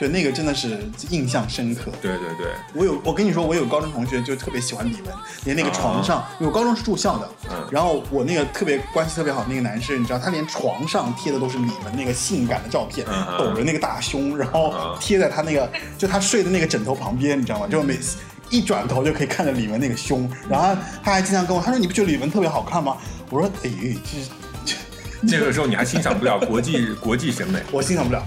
[0.00, 1.92] 对那个真的是印象深刻。
[2.00, 5.10] 对对对，我有，我跟你说，我有高中同学就特别喜欢李玟，
[5.44, 17.66] 连那个床上，因为我高中是住校的，嗯然后我那个特别关系特别好的那个男生，你知道，他连床上贴的都是李玟那个性感的照片，嗯嗯抖着那个大胸，然后嗯贴在他那个就他睡的那个枕头旁边，你知道吗？
[17.70, 18.16] 就每次
[18.48, 22.96] 一转头就可以看着李玟那个胸，然后他他还经常跟我，他说你不觉得李玟特别好看吗？
[23.28, 23.70] 我说哎，
[24.02, 24.30] 这是
[24.64, 24.74] 这
[25.20, 28.24] 那个时候你还欣赏不了国际国际审美， 我欣赏不了。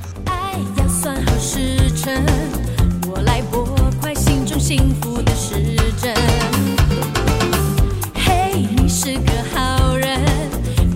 [1.43, 2.23] 时辰，
[3.05, 3.65] 我来拨
[3.99, 6.15] 快心中幸福的时针。
[8.15, 10.17] 嘿，你是个好人，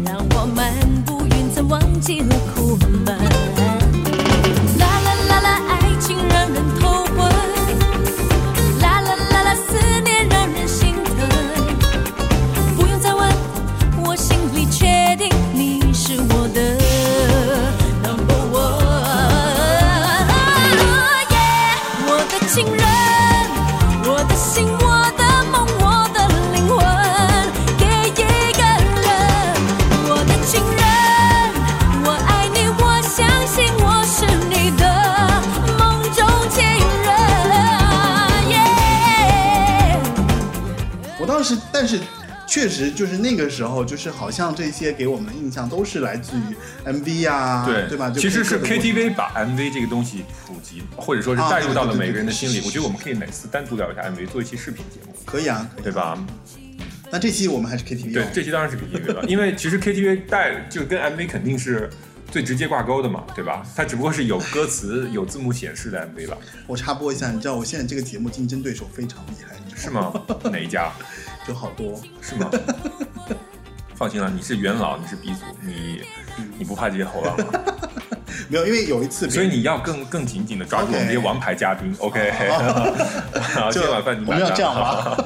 [0.05, 0.73] 让我漫
[1.05, 3.46] 步云层，忘记了苦闷。
[43.67, 48.09] 候，就是好像这些给我们的印象都是来自于 MV 啊，对对吧？
[48.09, 52.61] 就其实是 KTV 把 MV 这个东西普及，或者说是啊带入到了每个人的心里。
[52.65, 55.91] 我觉得我们可以每次单独聊一下 MV，做一期视频节目，可以啊，可以对？
[55.91, 56.17] 吧？
[57.09, 61.89] 那这期我们还是 KTV 对哦，这期当然是 KTV 了，因为其实 KTV 带就跟 MV 肯定是
[62.29, 63.65] 最直接挂钩的嘛，对吧？
[63.75, 66.37] 它只不过是有歌词、有字幕显示的 MV 吧？
[66.67, 70.21] 我插播一下，你知道我现在这个节目竞争对手非常厉害，你知是道吗？
[70.51, 70.91] 哪一家？
[71.47, 71.97] 就好多。
[72.21, 72.51] 是吗？
[73.97, 76.03] 放心了，你是元老，你是鼻祖，你
[76.59, 77.45] 你不怕这些后浪吗，
[78.47, 82.31] 没有，因为有一次，所以你要更更紧紧的抓住我们这些王牌嘉宾，OK？
[83.71, 85.17] 今晚饭你我们要这样吗？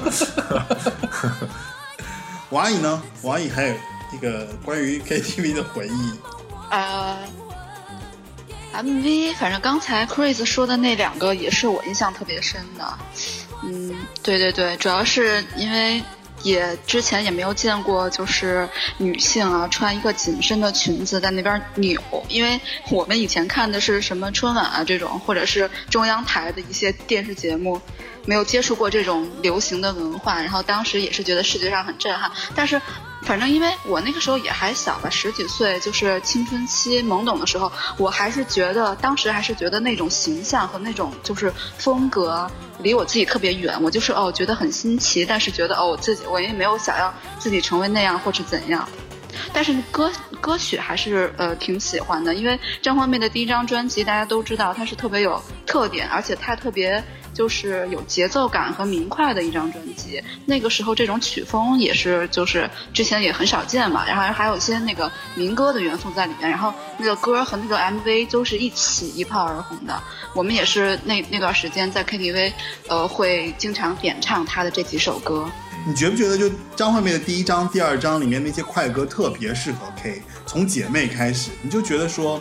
[2.49, 3.01] 王阿姨呢？
[3.23, 3.75] 王阿姨还有
[4.13, 6.13] 一个关于 KTV 的回忆，
[6.69, 7.17] 呃
[8.73, 12.97] ，MV，反正刚才 Chris 说的那两个也是我印象特别深的。
[13.63, 16.01] 嗯，对对对，主要是因为
[16.43, 27.82] 也之前也没有见过，就是女性啊穿一个紧身的裙子在那边扭，因为我们以前看的是什么春晚啊这种，或者是中央台的一些电视节目。
[28.23, 32.32] 没有接触过这种流行的文化，然后当时也是觉得视觉上很震撼。
[32.54, 32.80] 但是，
[33.23, 43.79] 反正因为我那个时候也还小吧，十几岁，就是青春期懵懂的时候，我还是觉得当时还是觉得那种形象和那种就是风格离我自己特别远。
[43.81, 48.88] 我就是哦觉得很新奇，但是觉得哦我自己我也没有想要自己成为那样或是怎样。
[49.53, 57.01] 但是歌歌曲还是呃挺喜欢的，因为张惠妹的第一张专辑大家都知道，它是特别有特点，而且它特别
[57.34, 60.22] 就是有节奏感和明快的一张专辑。
[60.46, 70.02] 那个时候这种曲风也是就是之前也很少见嘛，然后还有一些那个民歌的元素在里面，然后那个歌和那个 MV 都是一起一炮而红的。
[70.34, 72.52] 我们也是那那段时间在 KTV
[72.88, 75.50] 呃会经常点唱他的这几首歌。
[75.88, 80.22] 你觉不觉得就张惠妹的第一张、第二张里面那些快歌特别适合 K？
[80.46, 82.39] 从姐妹开始，你就觉得说，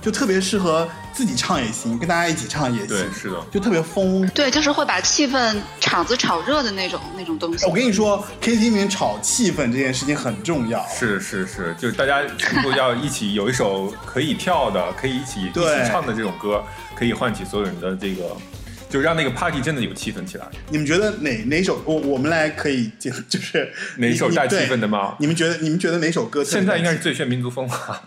[0.00, 3.36] 就特别适合自己唱也行，跟大家一起唱也行，对，是的。
[3.50, 4.26] 就特别疯。
[4.28, 7.66] 对，就是会把气氛场子炒热的那种那种东西。
[7.66, 10.86] 我跟你说，KTV 里面炒气氛这件事情很重要。
[10.88, 16.62] 是是是，就是大家全部要一起有一首可以跳的、可以一起一起对唱的这种歌，
[16.94, 18.24] 可以唤起所有人的这个，
[18.88, 20.46] 就让那个 party 真的有气氛起来。
[20.70, 25.16] 你们觉得哪哪首我我们来可以就就是哪首带气氛的吗？
[25.20, 28.02] 你们觉得你们觉得哪首歌现在应该是最炫民族风了，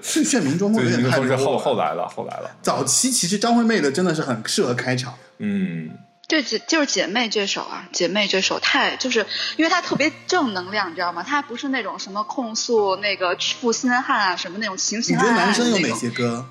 [0.00, 2.50] 气 是现民中风最炫民族风 有点太风是后后来了，后来了。
[2.62, 5.90] 早期其实张惠妹的真的是很适合开场，嗯，
[6.26, 11.22] 就，姐就是姐妹这首啊，姐妹这首太就是因为它特别正能量，你知道吗？
[11.26, 15.94] 它不是那种什么控诉那个负心汉啊，什么那种情你觉得男生有哪。
[15.94, 16.46] 些歌？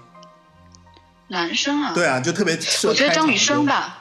[1.32, 3.66] 男生啊，对啊，就特别适合我觉得张雨生。
[3.66, 3.98] 吧，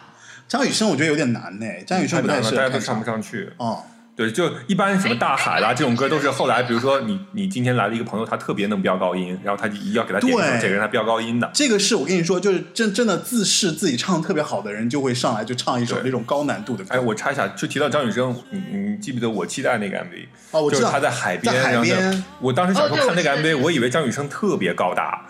[0.49, 3.07] 张雨生我觉得有点难呢，张雨生不太太难了，适合大家都唱不。
[3.07, 3.53] 上去。
[3.57, 3.85] 哦，
[4.17, 11.49] 对，就一般什么大海啦这种歌都是后来，比如说你你今天来了一个朋友，他特别能飙高音，然后他就一定要给他点一首对这个人他飙高音的。
[11.55, 16.95] 这个是我跟你说，就是真真的自视自己唱得特别好的人，就会上来就唱一首那种高难度的歌。
[16.95, 20.27] 哎，我插一下，就提到张雨生，你你记不记得我期待那个 MV？
[20.51, 25.25] 哦，我知道就是他在海边，在海然后边呢我当时小时候看那个 MV，我以为张雨生特别高大，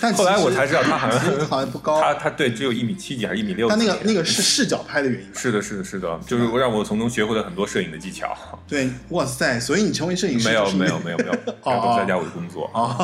[0.00, 3.74] 但后来我才知道他好像 好像不高，他他对只有一米七几还是一米六几。
[3.74, 5.28] 他那个那个是视角拍的原因？
[5.34, 8.36] 是的，是的，是的，就是让我从中学会了很多摄影的技巧。
[8.68, 9.58] 对，哇塞！
[9.58, 11.32] 所以你成为摄影师没有，就是没有，没有，没有，
[11.64, 12.70] 然后都在家我的工作。
[12.74, 12.98] 啊，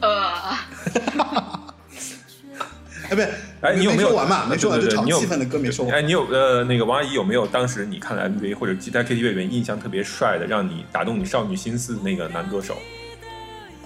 [0.00, 0.32] 呃，
[3.10, 3.22] 哎，不，
[3.66, 4.46] 哎，你有没有没说完嘛？
[4.48, 5.94] 没说完，就对对对你有炒气氛的歌没说完。
[5.94, 12.76] 哎，你有呃，那个王阿姨有没有当时你看了 MV 或者在 KTV 里面印象特别帅的，让你打动你少女心思的那个男歌手？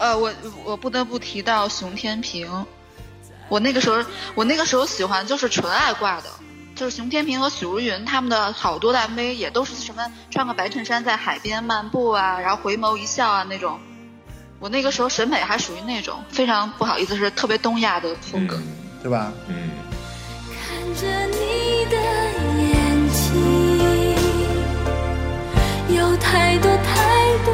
[0.03, 0.33] 呃，我
[0.65, 2.67] 我不得不提到熊天平，
[3.49, 6.25] 我那个时候我那个时候喜欢就是纯爱挂的，
[6.75, 13.79] 就是熊天平和许茹芸他们的好多的 MV 也都是什么穿个白衬衫在海边漫步啊，然后回眸一笑啊那种。
[14.59, 18.57] 我那个时候审美还属于那种非常不好意思是特别东亚的风格。
[18.57, 19.33] 嗯对吧？
[19.49, 19.71] 嗯，
[20.49, 21.97] 看着你的
[22.59, 23.09] 眼
[25.89, 27.53] 睛，有太多太多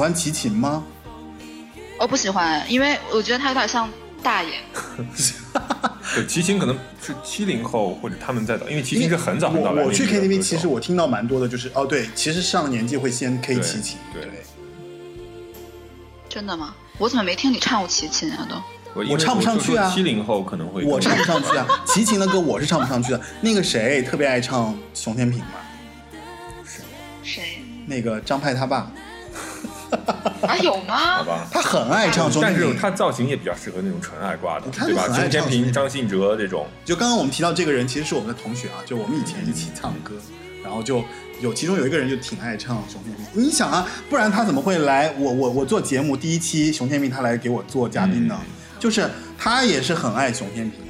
[0.00, 0.82] 欢齐秦吗？
[1.98, 3.88] 我不喜欢，因为我觉得他有点像
[4.22, 4.54] 大爷。
[6.16, 14.28] 对，齐秦可能是七零后或者他们在早，因为齐秦是很早很早来我我去 KTV，其实我听到蛮多的，就是哦，对，其实上了年纪会先 K 齐秦，对
[16.28, 16.74] 真的吗？
[16.98, 18.46] 我怎么没听你唱过齐秦啊？
[18.48, 18.56] 都
[18.94, 21.64] 我我唱不上去啊七零后可能会我唱不上去啊。
[21.86, 23.20] 齐秦的歌我是唱不上去的。
[23.40, 25.46] 那个谁特别爱唱熊天平嘛？
[27.22, 28.90] 谁那个张派他爸，
[30.46, 30.56] 啊？
[30.58, 31.24] 有吗好？
[31.24, 31.46] 吧。
[31.50, 32.74] 他很爱唱熊但是。
[32.74, 35.04] 他造型也比较适合那种纯爱挂的，对吧？
[35.12, 40.14] 熊天平、张信哲这种，就刚刚我们提到这个人，其实是我们的同学啊，就我们以前一起唱歌，
[40.62, 41.04] 然后就
[41.40, 43.26] 有其中有一个人就挺爱唱熊天平。
[43.32, 48.38] 你想啊，不然他怎么会来我我我做节目第一期熊天平他来给我做嘉宾呢？
[48.40, 48.46] 嗯
[48.80, 50.80] 就是他也是很爱熊天平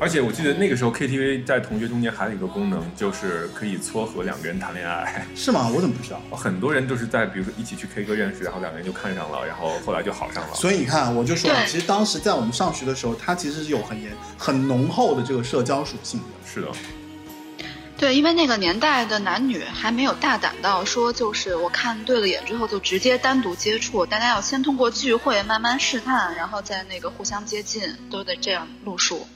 [0.00, 5.26] 而且我记得那个时候 KTV 在同学中间还有一个功能，就是可以撮合两个人谈恋爱。
[5.36, 5.68] 是吗？
[5.68, 6.18] 我怎么不知道？
[6.34, 10.54] 很多人都是在比如说一起去 K 歌认识，然后两个人就看上了，然后后来就好上了。
[10.54, 16.26] 所以你看，我就说其实当时在我们上学的时候，它其实是有很严、很浓厚的这个社交属性的。
[16.46, 16.68] 是的，
[17.98, 29.26] 对，因为那个年代的男女还没有大胆到说，就是我看对了眼之后就直接单独接触，大家要先通过聚会慢慢试探，然后再那个互相接近，都得这样路数。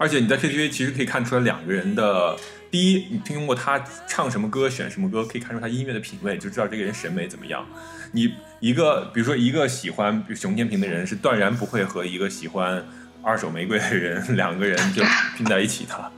[0.00, 2.34] 而且你在 KTV 其实可以看出来两个人的，
[2.70, 3.78] 第一，你听过他
[4.08, 7.66] 唱什么歌、选什么歌，可以看出他音乐的品味，就知道这个人审美怎么样。
[8.12, 12.82] 你一个，比如说一个喜欢熊天平的人，是断然不会和一个喜欢
[13.22, 15.04] 二手玫瑰的人， 两个人就
[15.36, 16.12] 拼在一起的。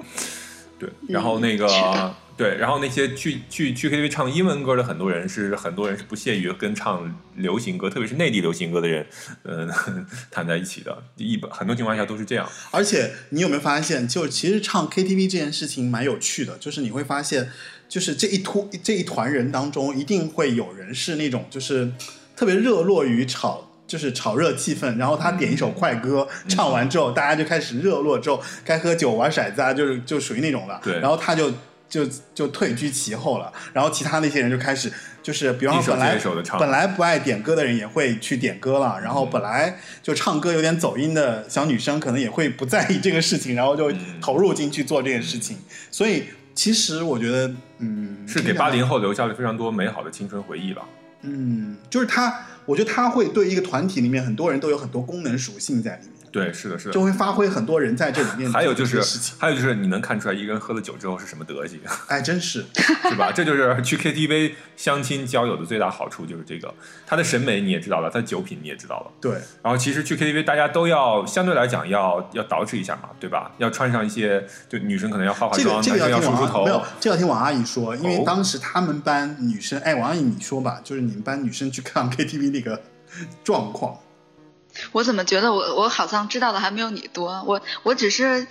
[0.78, 1.66] 对，然后那个、
[2.36, 9.06] 对，然后那些去去去 KTV 唱英文歌的很多人是很多人是不屑于跟唱流行歌，特别是内地流行歌的人，
[9.42, 9.68] 呃，
[10.30, 11.02] 谈在一起的。
[11.16, 12.48] 一般很多情况下都是这样。
[12.70, 17.50] 而且你有没有发现，就其实唱 KTV 这件事情蛮有趣的，就是你会发现，
[17.88, 21.92] 就是这一突这一团人当中，一定会有人是那种就是
[22.36, 23.68] 特别热络于炒。
[23.84, 30.80] 就是炒热气氛，然后他点一首快歌，唱完之后，大家就开始热络，之后该喝酒玩骰子啊，就是就属于那种了。
[30.82, 31.52] 对然后他就
[31.92, 34.90] 就就退居其后了，然后其他那些人就开始
[35.22, 36.18] 就是，比方说本来
[36.58, 45.58] 本来不爱点歌的人也会去点歌了，然后本来就唱歌有点走音的小女生可能也会不在意这个事情，然后就嗯投入进去做这件事情。
[45.90, 46.24] 所以
[46.54, 50.88] 其实我觉得，嗯，是给八零后留下了非常多美好的青春回忆吧。
[51.20, 56.92] 嗯，就是他，我觉得他会对一个团体里面很多人都有很多功能属性在里面，对，是的，是的。
[56.92, 59.00] 就会发挥很多人在这里面还有就是
[59.38, 61.78] 还有就是，你能看出来一个人喝了酒之后是什么德行，
[62.08, 62.64] 哎，真是，
[63.08, 63.30] 是吧？
[63.30, 66.72] 这就是去 KTV 相亲交友的最大好处，就是这个。
[67.06, 69.12] 他的审美你也知道了，他的酒品你也知道了。
[69.20, 73.52] 对，然后其实去 KTV 大家都要相对来讲要要捯饬一下嘛，对吧？
[73.58, 76.64] 要穿上一些，就女生可能要化化妆，这个这个男生要梳梳头。
[76.64, 82.80] 没有，这要听王阿姨说，因为哦当时他们班女生，哎，王阿姨你说吧，就是你们班女生去看 KTV 那个
[83.44, 83.98] 状况，
[84.92, 87.42] 我怎么觉得我我好像知道的还没有你多？
[87.46, 88.46] 我我只是，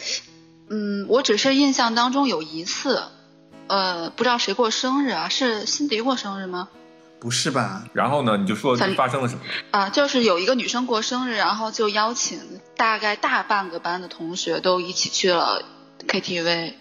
[0.70, 3.04] 嗯，我只是印象当中有一次，
[3.68, 5.30] 呃，不知道谁过生日啊？
[5.30, 6.70] 是辛迪过生日吗？
[7.20, 7.84] 不是吧？
[7.94, 9.42] 然后呢，你就说发生了什么？
[9.72, 12.40] 啊，就是有一个女生过生日，然后就邀请
[12.76, 15.64] 大概大半个班的同学都一起去了
[16.08, 16.74] KTV。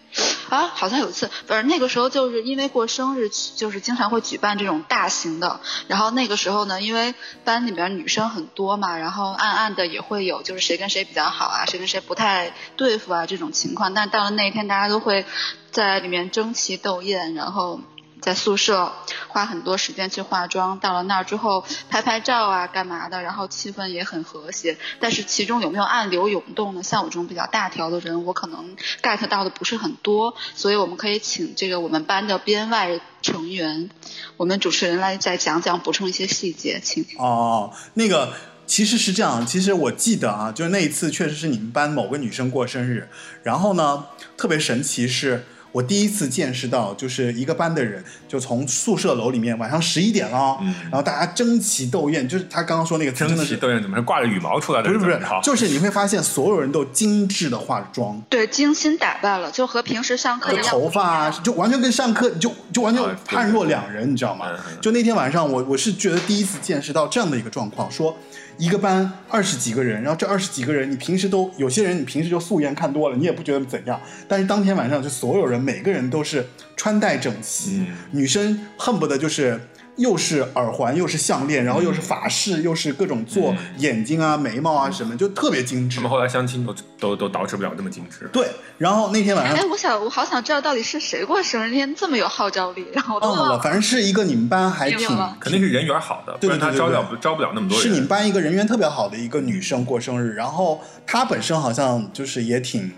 [0.49, 5.61] 啊，好像有一次，反正那个时候就是因为过生日，就是经常会举办这种大型的。
[5.87, 7.15] 然后那个时候呢，因为
[7.45, 13.95] 班里边女生很多嘛，然后暗暗的也会有就是谁跟谁比较好啊，谁跟谁不太对付啊这种情况。
[13.95, 15.25] 但到了那一天，大家都会
[15.71, 17.81] 在里面争奇斗艳，然后
[18.21, 18.93] 在宿舍
[19.29, 24.77] 花很多时间去化妆，到了那儿之后拍拍照啊，干嘛的，然后气氛也很和谐。
[25.01, 26.83] 但是其中有没有暗流涌动呢？
[26.83, 33.91] 像我这种比较大条的人，我可能 get 到的不是很多，所以我们可以请这个我们班的编外成员，
[34.37, 37.05] 我们主持人来再讲讲，补充一些细节，请。
[37.19, 38.35] 哦，那个
[38.67, 43.09] 其实是这样，其实我记得啊，就是那一次确实是你们班某个女生过生日，
[43.43, 44.07] 然后呢，
[44.37, 45.45] 特别神奇是。
[45.73, 50.75] 我第一次见识到，就是一个班的人，就从宿舍楼里面晚上十一点了，嗯。
[50.85, 54.89] 然后大家争奇斗艳，就是他刚刚说那个争真的是，奇斗艳怎么是挂着羽毛出来的？
[54.89, 60.65] 不是不是就是你会发现所有人都精致的化妆，对，精心打扮了，就和平时上课一样。
[60.65, 64.47] 头发啊，就完全跟上课就就完全判若两人，你知道吗？
[64.81, 68.17] 就那天晚上，我我是觉得第一次见识到这样的一个状况，说
[68.61, 73.99] 一个班二十几个人，然后这二十几个人，你平时都有些人你平时就素颜看多了，你也不觉得怎样，
[74.29, 76.47] 但是当天晚上就所有人每个人都是
[76.77, 79.59] 穿戴整齐，嗯女生恨不得就是。
[80.01, 86.11] 又是耳环，又是项链，然后又是发饰，又是各种做嗯眼睛啊、眉毛啊什么，就特别精致他们。
[86.11, 88.29] 后来相亲都都都捯饬不了那么精致。
[88.33, 88.49] 对，
[88.79, 96.79] 然后那天晚上哎，我想，我好想知道到底是谁过生日，那天这么有号召力，然后忘了，反正是一个你们班还挺肯定是人缘好的，不对对然他对
[97.21, 97.87] 招不了那么多人。
[97.87, 102.91] 是你们班一个人缘特别好的一个女生过生日，然后她本身好像就是也挺，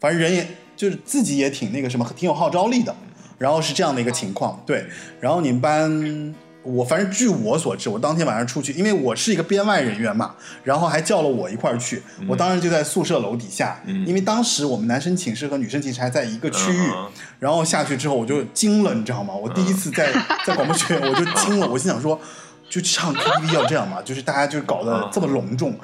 [0.00, 0.46] 反正人也
[0.76, 2.94] 就是自己也挺那个什么，挺有号召力的。
[3.38, 4.84] 然后是这样的一个情况，对。
[5.20, 6.34] 然后你们班，
[6.68, 12.02] 我反正据我所知，我当天晚上出去，因为我是一个编外人员嘛，然后还叫了我一块儿去。
[12.28, 16.90] 我当时就在宿舍楼底下，嗯因为当时我们男生寝室和女生寝室还在一个区域。
[17.38, 19.34] 然后下去之后我就惊了，你知道吗？
[19.34, 20.12] 我第一次在
[20.44, 22.20] 在广播学院我就惊了，我心想说，
[22.68, 24.02] 就唱 KTV 要这样吗？
[24.04, 25.78] 就是大家就搞得这么隆重。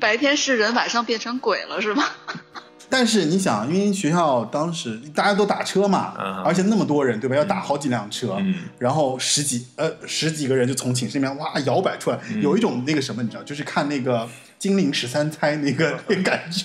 [0.00, 2.04] 白天是人，晚上变成鬼了，是吗？
[2.90, 6.42] 但是你想，因为学校当时大家都打车嘛，嗯。
[6.42, 7.36] 而且那么多人，对吧？
[7.36, 8.54] 要打好几辆车，嗯。
[8.78, 12.40] 然后十几呃十几个人就从寝室里面哇摇摆出来，嗯。
[12.42, 14.20] 有一种那个什么，你知道，就是看那个
[14.58, 16.64] 《金陵十三钗》那个 那个感觉，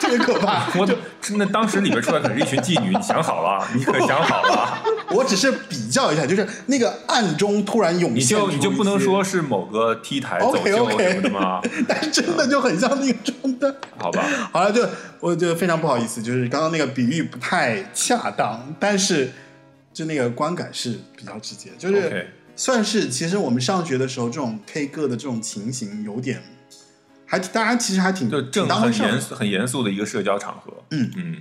[0.00, 0.68] 特 别可怕。
[0.78, 0.96] 我就
[1.36, 4.82] 那当时里面出来可是一群妓女，你想好了，你可想好了，
[5.14, 11.60] 我只是比较一下，就是那个暗中突然涌你现你，就你就不能说是某个 T 台走秀什么的吗？
[11.86, 13.72] 但是真的就很像那个状态。
[13.98, 14.86] 好吧，好了，就
[15.20, 19.30] 我就非常不好意思，就是刚刚那个比喻不太恰当，但是
[19.92, 26.42] 就那个观感是比较直接，就是算是其实我们上学的时候这种 K 歌的这种情形有点，
[27.32, 30.70] 还大家其实还挺就正当很严肃、很严肃的一个社交场合。
[30.90, 31.36] 嗯嗯。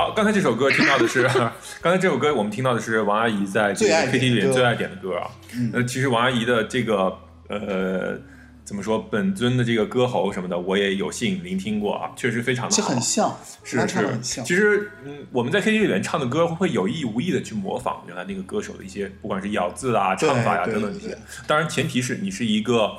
[0.00, 1.28] 好，刚才这首歌听到的是，
[1.82, 5.30] 刚才这首歌我们听到的是王阿姨在 KTV 里歌最爱点的歌啊。
[5.74, 7.14] 呃，其实王阿姨的这个
[7.48, 8.18] 呃
[8.64, 12.88] 怎么说，本尊的这个歌喉什么的，我也有幸聆听过啊，确实非常的这好。
[12.88, 14.42] 很像，是是很，像。
[14.42, 21.14] 其实嗯，我们在 KTV 里面唱的歌会有意无意的去模仿原来那个歌手的一些，不管是咬字啊、唱法呀、对等等这些。
[21.46, 22.92] 当然，前提是你是一个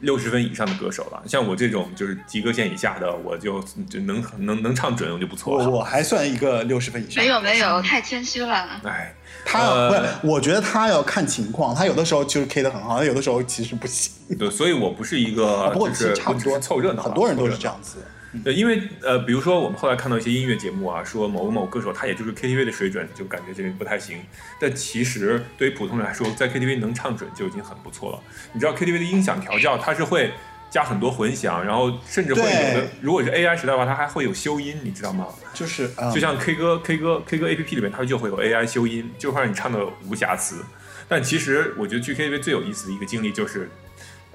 [0.00, 1.22] 六十分以上的歌手了。
[1.26, 5.64] 像我这种就是及格线以下的，我就就能能能唱准，我就不错了。
[5.64, 7.22] 我我还算一个六十分以上。
[7.22, 8.80] 没有没有，太谦虚了。
[8.84, 14.12] 哎，他呃不是，我觉得他要看情况，他有的时候就是 K 的很好，他有的时候其实不行。
[14.38, 17.98] 对，所以我不是一个，啊不过差不多我只是凑热闹啊，很多人都是这样子。
[18.44, 24.18] 对，因为呃，比如说我们后来看到一些音乐节目啊，说某某歌手他也就是 KTV 的水准，就感觉这个不太行。
[24.60, 28.22] 但其实对于普通人来说，在 KTV 能唱准就已经很不错了。
[28.52, 30.32] 你知道 KTV 的音响调教，它是会
[30.70, 35.26] 加很多混响，然后甚至会有的，如果是 AI 时代的话，它还会有修音，你知道吗？
[35.54, 39.78] 就是嗯就像 K 歌 K 歌 K 歌 APP 里面，它就会有 AI 修音，就会让你唱的
[40.08, 40.64] 无瑕疵。
[41.08, 43.70] 但其实我觉得去 KTV 最有意思的一个经历就是，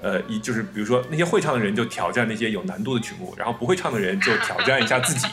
[0.02, 5.28] 呃，一就是比如说那些会唱的人就挑战那些有难度的曲目，然后不会唱的人就挑战一下自己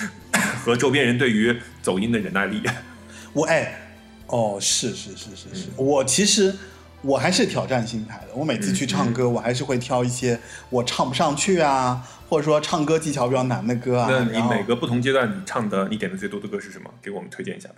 [0.62, 2.62] 和周边人对于走音的忍耐力。
[3.32, 3.80] 我哎，
[4.26, 6.54] 哦，是是是是嗯是，我其实
[7.00, 8.34] 我还是挑战心态的。
[8.34, 14.08] 我每次去唱嗯歌，我还是会挑一些我唱不上去啊，或者说唱歌技巧比较难的歌啊。
[14.10, 16.90] 那你每个不同阶段你唱的你点的最多的歌是什么？
[17.00, 17.76] 给我们推荐一下呗。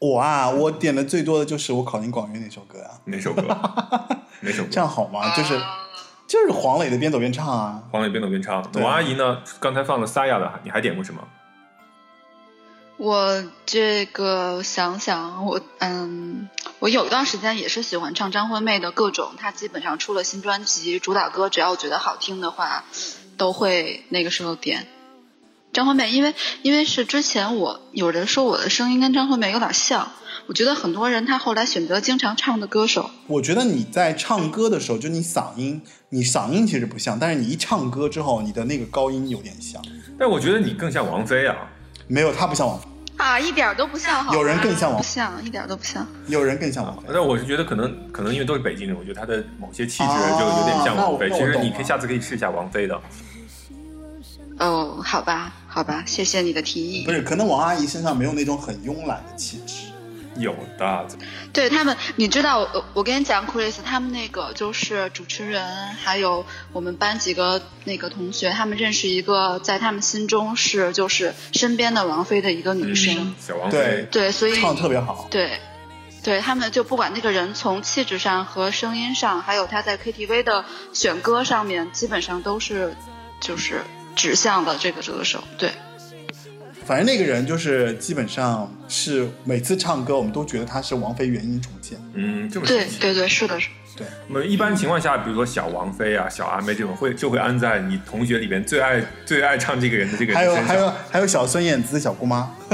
[0.00, 3.42] 我啊，我点的最多的就是我考进广院那首歌啊，哪首歌？
[4.40, 4.68] 哪首歌？
[4.70, 5.36] 这样好吗？
[5.36, 5.60] 就是
[6.26, 7.82] 就是黄磊的边走边唱啊。
[7.92, 8.62] 黄磊边走边唱。
[8.72, 9.42] 董阿姨呢？
[9.60, 11.22] 刚才放了撒亚的，你还点过什么？
[12.96, 16.48] 我这个想想，我嗯，
[16.78, 22.84] 我有一段时间也是喜欢唱张惠妹的各种，她基本上出了新专辑，主打歌只要我觉得好听的话，
[23.36, 24.86] 都会那个时候点。
[25.72, 30.10] 张惠妹，因为因为是之前我有人说我的声音跟张惠妹有点像，
[30.46, 39.80] 我觉得很多人他后来选择经常唱的歌手，我觉得你在唱歌的时候，就你嗓音，你嗓音其实不像，但是你一唱歌之后，你的那个高音有点像。
[40.18, 41.56] 但我觉得你更像王菲啊。
[42.08, 46.04] 没有，她不像王菲，啊，一点儿都不像，有人更像王不像，一点儿都不像。
[46.26, 47.04] 有人更像王菲。
[47.12, 51.30] 但我是觉得可能可能因为都是北京人，我觉得她的某些气质就有点像啊王菲。
[51.30, 53.00] 其实你可以下次可以试一下王菲的。
[54.60, 57.10] 哦，好吧，好吧，谢谢你的提议不。
[57.10, 59.86] 是，可能王阿姨身上没有那种很慵懒的气质。
[60.36, 61.06] 有的，
[61.52, 74.08] 对他们，你知道我我跟你讲，Chris，他们那个就是主持人，还有我们班几个那个同学，他们认识一个在他们心中是就是身边的王菲的一个女生，小王对菲。
[74.10, 75.26] 对，所以唱的特别好。
[75.30, 75.58] 对，
[76.22, 82.96] 对他们就不管那个人从气质上和声音上，还有他在 KTV 的选歌上面，基本上都是
[83.40, 83.82] 就是
[84.14, 85.70] 指向的这个歌手，对。
[86.86, 91.96] 反正那个人就是基本上是每次唱歌，我们都觉得他是王菲原音重现。
[92.14, 92.66] 嗯，这么。
[92.66, 102.50] 对对对，是的，是对，那么一般情况下，比如说小王菲啊、小阿妹这种，会就会安在你同学里边最爱最爱唱这个人的这个人还有还有还有小孙燕姿小姑妈。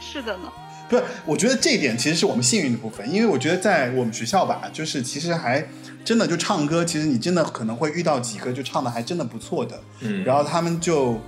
[0.00, 0.50] 是的呢。
[0.88, 5.64] 不是，我觉得这一点其实是我们幸运的部分，因为我觉得在我们学校吧，就是其实还
[6.04, 10.24] 真的就唱歌，其实你真的可能会遇到几个就唱的还真的不错的，嗯。
[10.24, 11.18] 然后他们就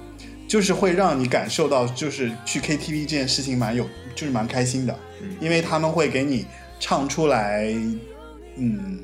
[0.49, 5.37] 就是会让你感受到，就是去 KTV 这件事情蛮有，就是蛮开心的，嗯。
[5.41, 6.47] 因为他们会给你
[6.81, 7.73] 唱出来，
[8.57, 8.99] 嗯，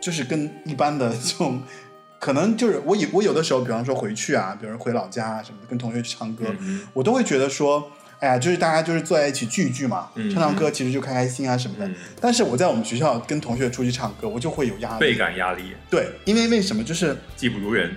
[0.00, 1.60] 就是跟一般的这种，
[2.20, 7.90] 可能就是我有我有的时候，比方说回去啊，比如说回老家啊什么的，跟同学去唱歌，嗯我都会觉得说，
[8.20, 11.86] 哎呀，就是大家就是坐在一起聚一聚嘛，嗯唱唱歌其实就开开心啊什么的。
[11.86, 17.94] 嗯但是我在我们学校跟同学出去唱歌，我就会有压力，倍感压力，对，因为为什么就是技不如人，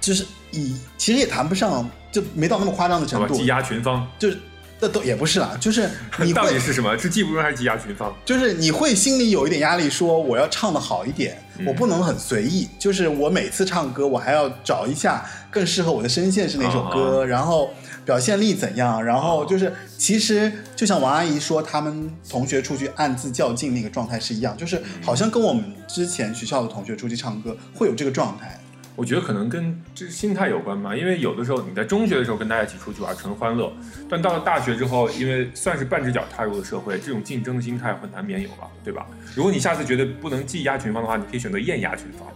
[0.00, 3.06] 就是以其实也谈不上，就没到那么夸张的？
[3.06, 4.38] 程度技，压群芳，就是
[4.80, 5.88] 那都也不是啦，就是
[6.24, 6.96] 你到底是什么？
[6.98, 8.12] 是技不如人还是技压群芳？
[8.24, 12.68] 就是你会心里有一点压力，说我要唱的好一点，嗯我不能很随意。
[12.78, 17.70] 就是我每次唱歌，我还要找一下更适合我的声线是哪首歌，然后
[18.08, 28.58] 表现力怎样，然后就是其实就像王阿姨说，他们同学出去暗自较劲那个状态是一样，就是好像跟我们之前学校的同学出去唱歌会有这个状态。
[28.96, 33.70] 我觉得可能跟这心态有关吧，因为有的时候你在中学的时候跟大家一起出去玩纯欢乐，
[34.08, 39.06] 但到了大学之后，因为算是半只脚踏入了社会，这种竞争的心态会难免有吧，对吧？
[39.34, 42.26] 如果你下次觉得不能技压群芳的话，你可以选择艳压群芳。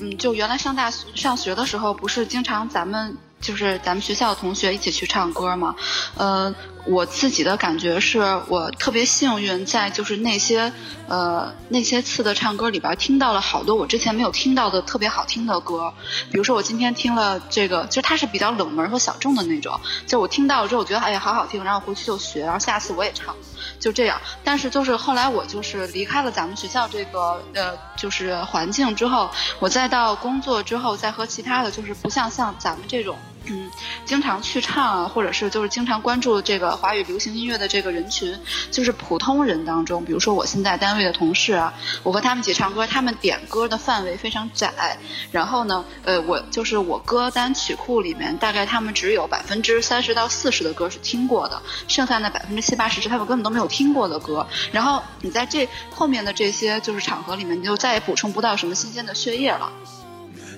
[0.00, 5.74] 嗯，就原来上大学上学的时候，不是经常咱们就是咱们学校的同学一起去唱歌嘛？
[6.16, 6.54] 呃，
[6.86, 10.72] 我自己的感觉是我特别幸运，在就是那些
[11.08, 15.92] 呃那些次的唱歌里边听到了好多我之前没有听到的特别好听的歌。
[16.30, 23.34] 比如说我今天听了这个，就是它是比较冷门和小众的那种，就我听到了之后，我觉得哎呀好好听，然后回去就学，然后下次我也唱。
[23.80, 24.20] 就这样。
[24.44, 29.28] 但是就是后来我就是离开了咱们学校这个呃就是环境之后，
[29.58, 33.18] 我再到工作之后，再和其他的就是不像像咱们这种。
[33.46, 33.70] 嗯，
[34.04, 38.38] 经常去唱啊，或者是就是经常关注这个华语流行音乐的这个人群，
[38.70, 44.96] 就是普通人当中，比如说我现在单位的同事啊，我和他们一起唱歌，他们点歌的范围非常窄，
[45.32, 54.46] 然后呢，呃，我就是我歌单曲库里面，大概他们只有百分之三十到四十的歌是听过的，剩下的百分之七八十是他们根本都没有听过的歌。
[54.70, 59.70] 然后你在这后面的这些就是场合里面，你就再也补充不到什么新鲜的血液了。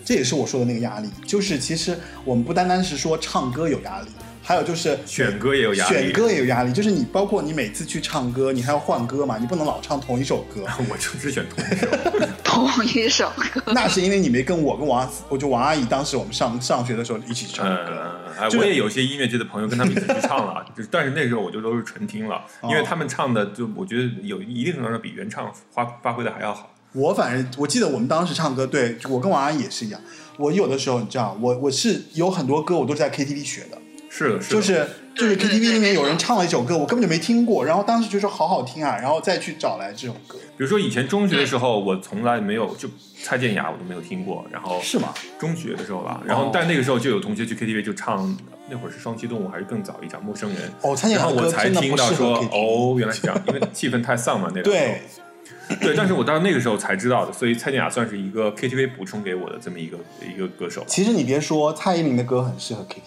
[0.04, 4.08] 这也是我说的那个压力，就是其实我们不单单是说唱歌有压力，
[4.42, 10.64] 还有就是选歌也有压力选歌也有压力，就是你包括你每次去唱歌，你还要换歌嘛，你不能老唱同一首歌。
[10.90, 11.88] 我就只选同一首。
[12.44, 18.22] 同一首歌，那是因为你没跟我跟王，我就王阿姨当时我们上上学的时候一起唱歌。
[18.28, 26.70] 嗯，哎，就是我也有些音乐界的朋友跟他们一起去唱了， 就是但是那时候我就都是纯听了，哦因为他们唱的就我觉得有一定程度上比原唱发发挥的还要好。
[26.94, 30.00] 我反正我记得我们当时唱歌，对我跟王阿姨也是一样。
[30.36, 33.78] 我有的时候你知道，我我是有很多歌我都是在 KTV 学的，
[34.08, 42.88] 是的，是的，就是就是 KTV 里面有人唱了一首歌，我根本就没听过，然后当时就说好好听啊，然后再去找来这首歌，比如说以前中学的时候，我从来没有就
[43.22, 45.14] 蔡健雅我都没有听过，然后是吗？
[45.38, 48.36] 中学的时候吧，然后哦但那个时候就有同学去 KTV 就唱，
[48.68, 52.38] 那会儿是双栖动物还是更早一点陌生人，哦，蔡健雅然后我才听到说。
[52.52, 54.76] 哦原来是这样，因为气氛太丧嘛那个时候。
[54.76, 55.02] 对，
[55.80, 59.96] 对，但是我到那个时候才知道的，所以蔡健雅算是一个 KTV 补充给我的这么一个
[60.34, 60.84] 一个歌手。
[60.86, 63.00] 其实你别说，蔡依林的歌很适合 KTV。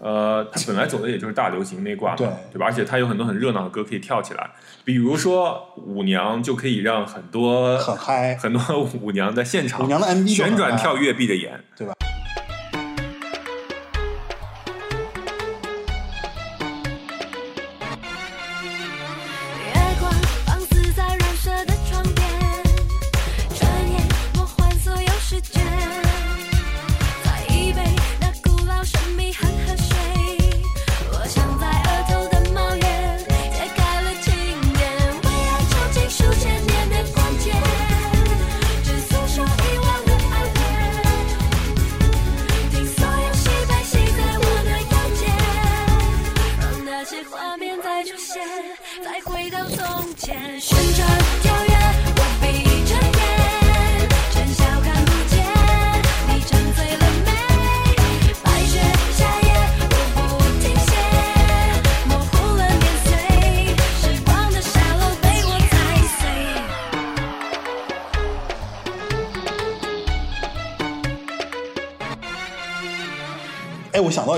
[0.00, 2.66] 呃，他本来走的也就是大流行那挂嘛，对对吧？
[2.66, 4.48] 而且他有很多很热闹的歌可以跳起来，
[4.84, 11.94] 比如说舞娘就可以让很多很嗨很多舞娘在现场舞娘的 MV 旋转跳跃闭着眼，对吧？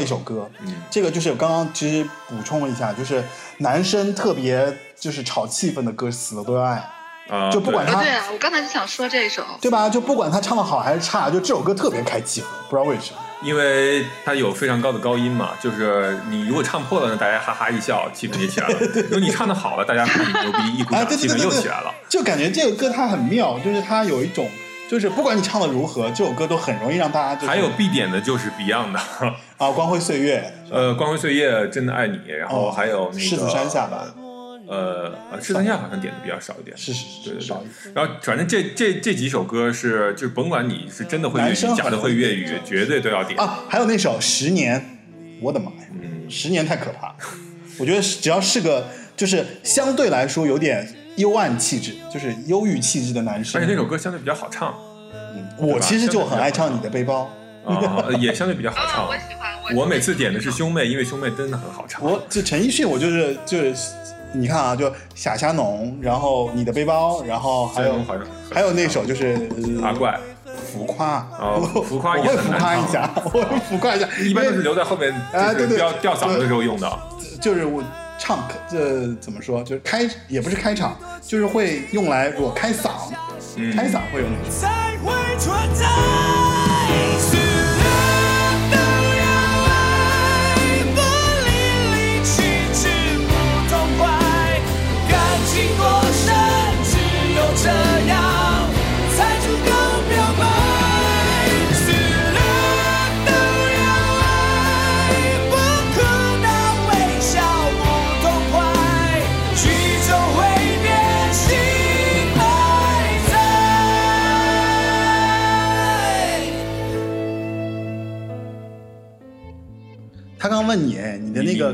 [0.01, 3.23] 一首歌，嗯这个就是我刚刚其实补充了一下，就是
[3.59, 6.77] 男生特别就是炒气氛的歌，死了都要爱，
[7.29, 9.45] 啊、对就不管他对啊，我刚才就想说这首。
[9.61, 9.89] 对吧？
[9.89, 13.19] 就不管他唱的好还是差，就这首歌特别开气氛，不知道为什么。
[13.43, 18.77] 因为他有非常高的高音嘛，就是你如果唱破了呢，大家哈哈一笑，气氛就起来了；
[19.09, 24.47] 如果你唱的好了，大家喊你牛逼，一鼓哎，掌，气氛又起来了。，就感觉这个歌它很妙，就是它有一种，
[24.91, 28.99] 就是不管你唱的如何，这首歌都很容易让大家就是还有必点的就是 Beyond 的，
[29.57, 34.13] 啊，光辉岁月， 呃，光辉岁月，真的爱你，然后哦还有那个狮子山下吧，
[34.67, 36.77] 呃呃，十三下好像点的比较少一点。
[36.77, 37.95] 是是是对对对少一点。
[37.95, 43.39] 然后反正这这这几首歌是，就是甭管你是真的会粤语，假的会粤语，绝对都要点。
[43.39, 44.81] 啊，还有那首《十年》，
[45.41, 47.15] 我的妈呀，嗯十年太可怕。
[47.79, 50.85] 我觉得只要是个就是相对来说有点
[51.21, 53.61] 幽暗气质，就是忧郁气质的男生。
[53.61, 54.75] 而且，那首歌相对比较好唱。
[55.57, 57.31] 我其实就很爱唱《你的背包》。
[58.19, 59.07] 也相对比较好唱。
[59.07, 62.03] 我喜欢我每次点的是兄妹，因为兄妹真的很好唱。
[62.03, 63.75] 我就陈奕迅，我就是就是，
[64.33, 67.95] 你看啊，就夏夏浓，然后你的背包，然后还有
[68.51, 69.49] 还有那首就是、
[69.79, 70.19] 呃阿怪，
[70.73, 72.61] 浮夸，哦浮夸也浮很难唱。
[72.61, 73.07] 夸一下，
[73.69, 76.91] 浮夸一下，一般都是留在后面，啊对对就是吊吊嗓子的时候用的。
[77.41, 77.85] 就是我
[78.21, 83.11] 唱这怎么说，就是开也不是开场，就是会用来我开嗓，
[83.57, 84.51] 嗯开嗓会有那种。
[84.61, 87.50] 才会存在。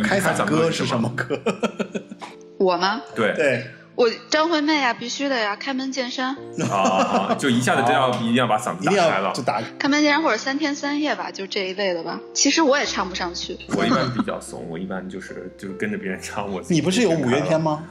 [0.03, 1.41] 开开嗓歌是是什么歌？
[2.59, 3.01] 我吗？
[3.15, 6.37] 对对，我张惠妹呀，必须的呀，开门见山，
[6.71, 9.43] 啊啊，就一下子就要哦一定要把嗓子打开了就。
[9.43, 12.21] 打开门见山或者三天三夜吧，就这一类的吧。
[12.35, 16.51] 其实我也唱不上去，我一般比较怂，我一般就是就是跟着别人唱。
[16.51, 17.61] 我你不是有五月天？
[17.61, 17.85] 吗？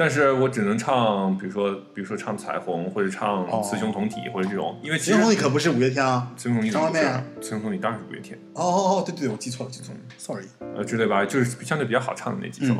[0.00, 6.32] 但是我只能唱，比如说比如说唱彩虹，或者唱哦雌雄同体，或者这种，因为其秦实红你可不是五月天啊！
[6.38, 10.46] 雌雄同体不是张惠妹啊雌雄同体当然是五月天，哦哦哦，对对对，我记错了，记错了，sorry。
[10.74, 12.74] 呃之类吧，就是相对比较好唱的那几首。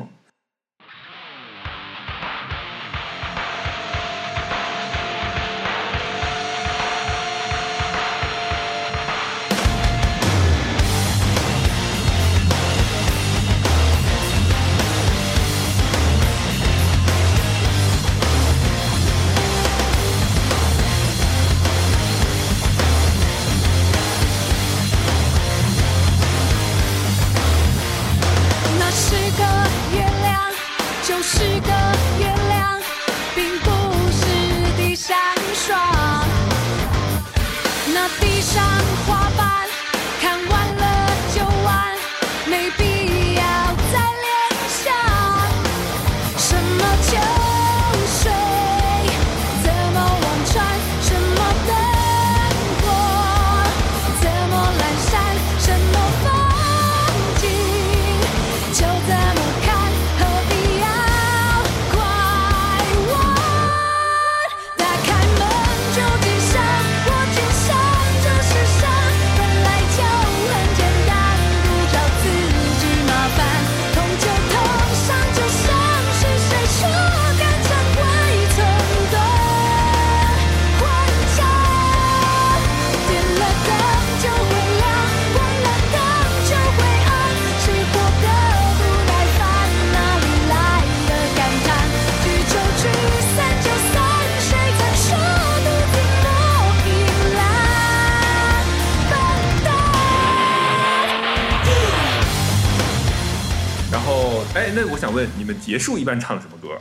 [104.70, 106.80] 哎，那我想问，你们结束一般唱什么歌？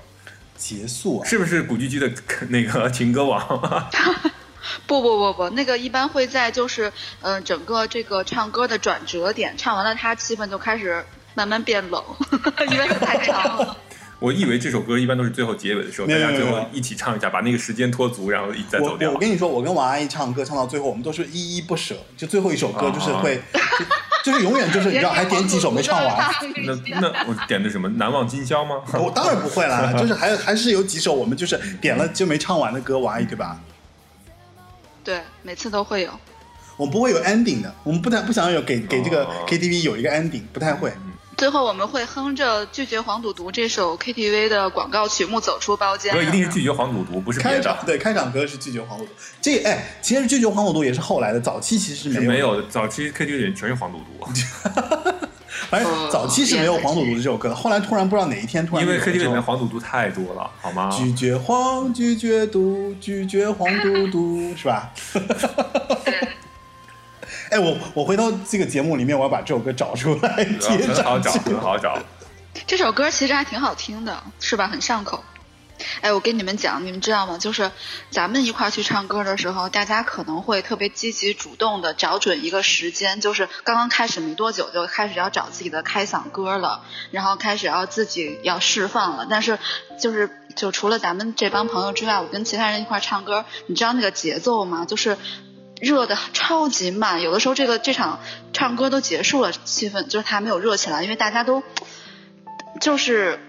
[0.55, 1.25] 结束啊！
[1.27, 2.11] 是不是古巨基的
[2.49, 3.41] 那个情歌王？
[4.85, 6.89] 不不不不，那个一般会在就是
[7.21, 12.03] 嗯、呃整个这个唱歌的转折点，唱完了他气氛就开始慢慢变冷，
[12.69, 13.75] 因为太长了。
[14.19, 19.19] 我以为这首歌一般都是最后结尾的时候，大家最后一起唱一下，把那个时间拖足，然后一再走掉我我。
[19.19, 23.41] 跟你说，我跟王阿姨唱歌唱到最后，我们都是依依不舍，就最后一首歌就是会，
[24.23, 26.17] 就 就是永远就是你知道还点几首没唱完。
[26.67, 27.87] 那那我点的什么？
[27.89, 28.81] 难忘今宵吗？
[28.99, 33.57] 我当然不会啦，就是还还是有几首我们就是点了就没唱完的歌，王阿姨对吧？
[35.01, 36.11] 对，每次都会有。
[36.75, 40.91] 我们不会有 ending 的，我们不太不想有给给这个哦 KTV 有一个 ending，不太会。
[41.39, 46.13] 最后我们会哼着《拒绝黄赌毒》这首 KTV 的广告曲目走出包间。
[46.13, 47.77] 歌一定是拒绝黄赌毒，不是开场。
[47.85, 49.11] 对开场歌是拒绝黄赌毒，
[49.41, 54.27] 这哎，其实拒绝黄赌毒也是后来的，早期其实是没有，没有的，早期 KTV 里全是黄赌毒，
[55.71, 60.89] 反正早期是没有黄赌毒这首歌的，后来突然不知道哪一天突然因为 KTV 里面黄赌毒太多了，好吗？
[60.91, 64.91] 拒绝黄，拒绝毒，拒绝黄赌毒，是吧？
[67.49, 71.97] 哎，我我回头这个节目里面，我要把这首歌找出来贴很好找，很好找。
[72.67, 74.67] 这首歌其实还挺好听的，是吧？
[74.67, 75.23] 很上口。
[76.01, 77.37] 哎，我跟你们讲，你们知道吗？
[77.37, 77.71] 就是
[78.11, 89.25] 咱们一块儿去唱歌的时候，大家可能会特别积极主动的找准一个时间，就是刚刚开始没多久就开始要找自己的开嗓歌了，然后开始要自己要释放了。
[89.29, 89.57] 但是
[90.01, 94.83] 就是就除了咱们这帮朋友之外，我跟其他人一块儿唱歌，你知道那个节奏吗？
[94.83, 95.17] 就是
[95.79, 98.19] 热的超级慢，有的时候这个这场
[98.53, 101.63] 唱歌都结束了，气氛就是它还没有热起来，因为大家都
[102.81, 103.39] 就是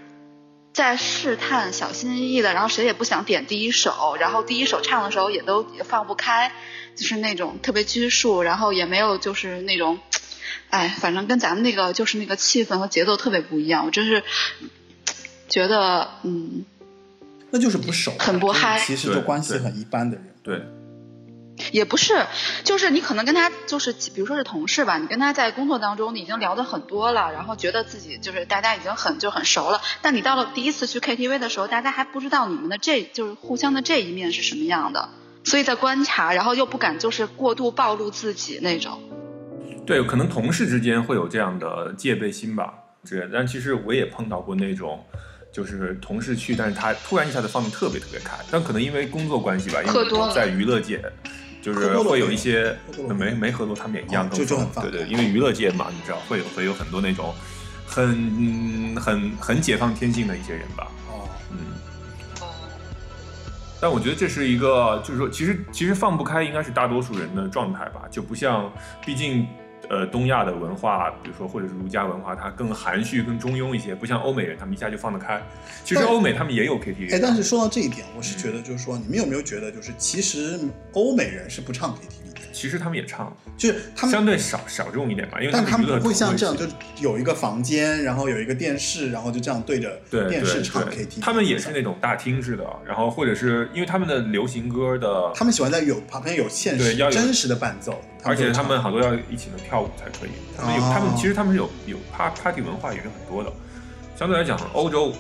[0.73, 6.53] 在试探，小心翼翼的，然后谁也不想点第一首，然后第一首唱的时候也都也放不开，
[6.95, 9.99] 就是那种特别拘束，然后也没有就是那种，
[10.71, 14.23] 哎，反正跟咱们那个就是那个气氛和节奏特别不一样，我真是
[15.49, 16.65] 觉得，嗯，
[17.51, 20.35] 那就是不熟，就是很不嗨其实就关系很一般的人。
[20.43, 20.63] 对，
[21.73, 22.27] 也不是，
[22.65, 35.09] 就是你可能跟他就是，比如说是同事吧，你跟他在工作当中你已经聊得很多了，然后觉得自己就是大家已经很就很熟了，但你到了第一次去 KTV 的时候，大家还不知道你们的这就是互相的这一面是什么样的，
[35.45, 39.01] 所以在观察，然后又不敢就是过度暴露自己那种。
[39.87, 45.05] 对，可能同事之间会有这样的戒备心吧，这但其实我也碰到过那种。
[45.53, 51.03] 就是同事去，但是他突然一下子放的特别特别开，但可能因为工作关系吧，因为在娱乐界，
[51.63, 52.77] 就是会有一些
[53.17, 57.35] 没没合作，他们也一样哦更疯就就很放对对，因为娱乐界嘛，你知道会有会有很多那种
[57.87, 61.59] 很很很解放天性的一些人吧，哦，嗯。
[63.83, 68.71] 但我觉得这是一个，就是说，其实其实放不开应该是大多数人的状态吧，就不像，
[69.07, 69.49] 毕竟，
[69.91, 75.43] 呃，东亚的文化，比如说或者是儒家文化，它更含蓄、更中庸一些，不像欧美人，他们一下就放得开。
[75.85, 80.61] 其实欧美他们也有 KTV，哎，但是说到这一点，我是觉得就是说，你们有没有觉得，就是其实
[80.93, 82.20] 欧美人是不唱 KTV 的，
[82.53, 86.67] 其实他们也唱，就是他们相对少小众一点吧，因为但他们们娱乐不会像这样，就
[87.01, 91.21] 有一个房间，然后有一个电视，然后就这样对着电视唱 KTV。
[91.21, 100.31] 他们也是那种大厅式的，然后或者是因为他们的流行歌的，他们喜欢在有旁边有现实对要有真实的伴奏，而且他们好多要一起能跳舞才可以。
[100.57, 103.53] 他们有，哦他们其实他们是有有 pa- party 文化也是很多的。
[104.17, 105.15] 相对来讲，欧洲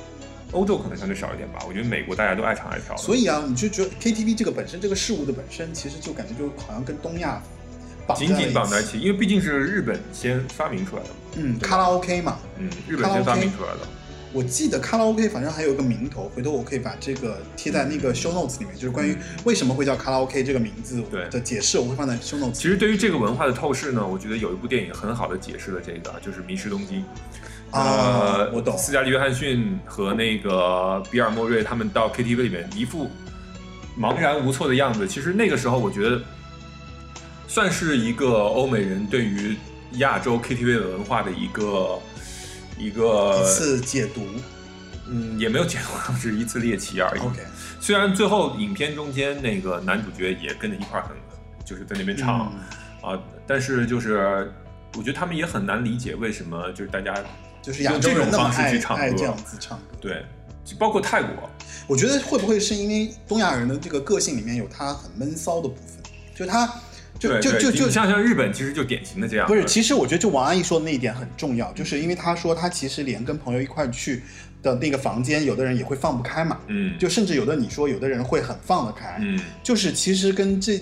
[0.52, 1.60] 欧洲可能相对少一点吧。
[1.66, 2.96] 我觉得美国大家都爱唱爱跳。
[2.96, 7.42] 所以啊，你就觉得 KTV 这个本身这个事物的本身，其实就感觉就好像跟东亚
[8.06, 8.98] 绑紧紧绑在一起。
[9.00, 11.14] 因为毕竟是日本先发明出来的嘛。
[11.36, 13.80] 嗯，卡拉 OK 嘛，嗯，日本先发明出来的。
[14.32, 26.98] 我记得卡拉 OK 反正还有一个名头，回头我可以把这个贴在那个 show notes 里面，就是关于为什么会叫卡拉 OK 这个名字对的解释，我会放在 show notes 其实对于这个文化的透视呢，我觉得有一部电影很好的解释了这个，就是《迷失东京》。
[27.70, 33.10] 啊呃，我懂斯嘉丽·约翰逊和那个比尔·莫瑞他们到 KTV 里面一副
[33.98, 35.06] 茫然无措的样子。
[35.06, 36.20] 其实那个时候，我觉得
[37.46, 39.56] 算是一个欧美人对于
[39.94, 41.98] 亚洲 KTV 的文化的一个
[42.78, 44.26] 一个一次解读。
[45.12, 47.20] 嗯，也没有解读， 只是一次猎奇而已。
[47.20, 47.40] OK，
[47.80, 51.16] 虽然最后影片中间那个男主角也跟着一块儿很，
[51.64, 52.52] 就是在那边唱。
[52.54, 52.60] 嗯
[53.02, 54.52] 啊，但是就是
[54.94, 57.14] 我觉得他们也很难理解为什么就是大家
[57.62, 59.84] 就是亚洲人那么用这种方式爱去唱歌爱这样子唱歌。
[60.00, 60.24] 对，
[60.78, 61.48] 包括泰国，
[61.86, 66.02] 我觉得会不会是因为东亚人的这个个性里面有他很闷骚的部分，
[66.34, 66.66] 就他
[67.18, 74.22] 就就就就像像日本其实就典型的这样，不是，其实我觉得就王阿姨说的那一点很重要，就是因为她说她其实连跟朋友一块去
[74.62, 80.80] 的那个房间，有的人也会放不开嘛，嗯，就甚至有的你说有的人会很放得开，嗯就是其实跟这，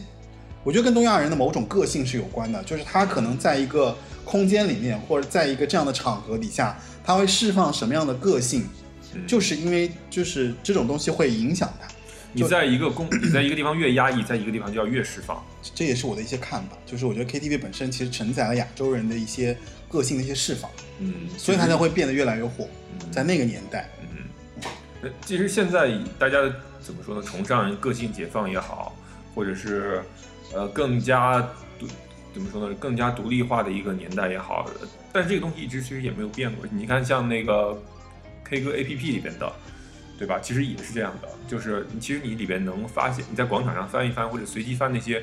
[0.62, 3.96] 我觉得跟东亚人的某种个性是有关的，就是他可能在一个
[4.28, 8.68] 空间里面或者在一个这样的场合底下，他会释放什么样的个性，
[9.14, 11.88] 嗯就是因为就是这种东西会影响他，
[12.34, 15.42] 你在一个公你在一个地方越压抑，在一个地方就要越释放，
[15.74, 19.56] 这也是我的一些看法，就是我觉得 KTV 本身其实承载了亚洲人的一些
[19.88, 22.68] 个性的一些释放，嗯，所以它才会变得越来越火，
[23.00, 23.10] 嗯。
[23.10, 23.88] 在那个年代。
[24.02, 24.18] 嗯，
[25.02, 26.38] 呃其实现在大家
[26.82, 27.22] 怎么说呢？
[27.22, 28.94] 崇尚个性解放也好，
[29.34, 30.02] 或者是
[30.52, 31.48] 呃更加独
[32.32, 32.74] 怎么说呢？
[32.74, 34.70] 更加独立化的一个年代也好，
[35.12, 36.64] 但是这个东西一直其实也没有变过。
[36.70, 37.76] 你看，像那个
[38.44, 39.52] K 歌 APP 里边的，
[40.18, 40.38] 对吧？
[40.40, 45.20] 其实也是这样的，就是其实你里边能发现，你在广场上翻一翻，或者随机翻那些。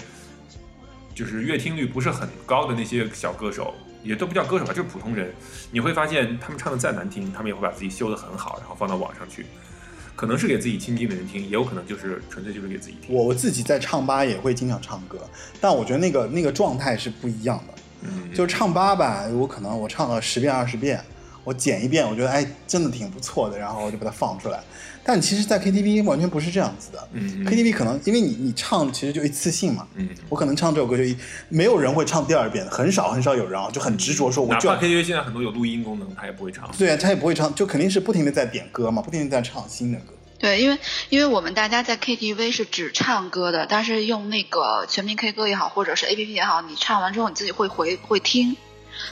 [1.14, 5.34] 就是乐听率不是很高的那些小歌手，也都不叫歌手吧，就是普通人。
[5.72, 9.46] 你会发现，他们唱的再难听，他们也会把自己修得很好，然后放到网上去。
[10.16, 13.14] 可能是给自己亲近的人听，也有可能就是纯粹就是给自己听。
[13.14, 15.20] 我我自己在唱吧也会经常唱歌，
[15.60, 17.74] 但我觉得那个那个状态是不一样的。
[18.02, 21.04] 嗯，就是唱吧吧，我可能我唱了十遍二十遍，
[21.44, 24.64] 我剪一遍，我觉得哎真的挺不错的，然后我就把它放出来。
[25.06, 27.08] 但其实，在 KTV 完全不是这样子的。
[27.14, 31.16] 嗯嗯 KTV 可能因为你你唱其实就一次性嘛，嗯，我可能唱这首歌就一，
[31.48, 36.68] 没有人会唱第二遍的，很少很少有人啊，就很执着说我就哪怕 KTV 现在很多有录音功能，他也不会唱。
[36.78, 40.14] 对啊，他也不会唱，就肯定是不停的在点歌嘛，不停的在唱新的歌。
[40.38, 40.78] 对，因为
[41.10, 48.58] 因为我们大家在 KTV 是只唱歌的，但是用那个全民 K 歌也好，或者是 APP 也好，你唱完之后你自己会回会听。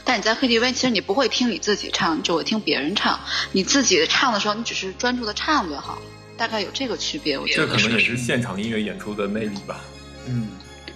[0.04, 3.18] 但你在 KTV 其实你不会听你自己唱，你只会听别人唱。
[3.52, 5.98] 你自己唱的时候，你只是专注的唱就好，
[6.36, 9.80] 大概有这个区别，我觉得这可能也是现场音乐演出的魅力吧。
[10.26, 10.48] 嗯，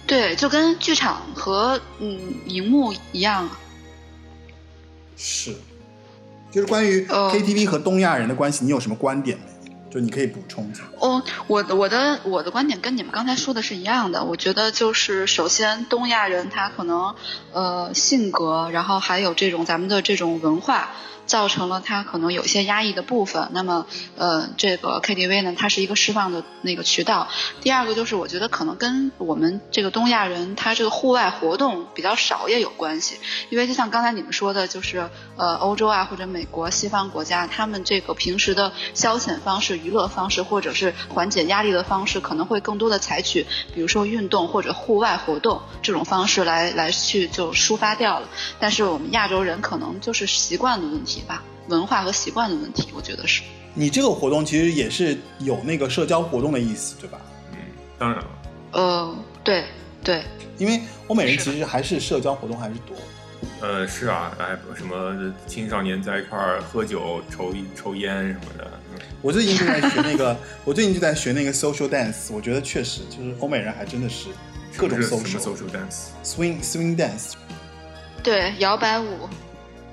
[0.07, 3.49] 对，就跟剧场和嗯荧幕一样。
[5.15, 5.55] 是，
[6.51, 9.48] 就是关于呃 KTV 和东亚人的关系，你有什么观点没？
[9.89, 10.83] 就你可以补充一下。
[10.99, 14.23] 哦，我的我的我的观点跟你们刚才说的是一样的。
[14.23, 17.15] 我觉得就是首先东亚人他可能
[17.51, 20.91] 呃性格，然后还有这种咱们的这种文化。
[21.29, 23.85] 造成了他可能有些压抑的部分，那么，
[24.17, 27.27] 呃，这个 KTV 呢，它是一个释放的那个渠道。
[27.61, 33.19] 第二个就是，我觉得可能跟我们这个东亚人他这个户外活动比较少也有关系。
[33.51, 35.07] 因为就像刚才你们说的，就是
[35.37, 48.27] 呃，欧洲啊或者美国西方国家，他们这个平时的消遣方式、娱乐方式，或者是缓解压力的方式，可能会更多的采取，比如说运动或者户外活动这种方式来来去就抒发掉了。
[48.59, 53.41] 但是我们亚洲人可能就是习惯的问题吧，文化和习惯的问题，我觉得是。
[53.73, 57.19] 你这个活动其实也是有那个社交活动的意思，对吧？
[57.51, 57.57] 嗯，
[57.97, 58.27] 当然了，
[58.71, 59.65] 呃，对
[60.03, 60.23] 对，
[60.57, 62.95] 因为欧美人其实还是社交活动还是多。
[63.61, 74.29] 呃，是啊，哎，什么青少年在一块儿喝酒、抽一抽烟什么的，嗯我最近就在学那个，我最近就在学那个 social dance，我觉得确实就是欧美人还真的是
[74.77, 76.07] 各种 social social dance。
[76.23, 77.33] swing swing dance。
[78.23, 79.27] 对摇摆舞，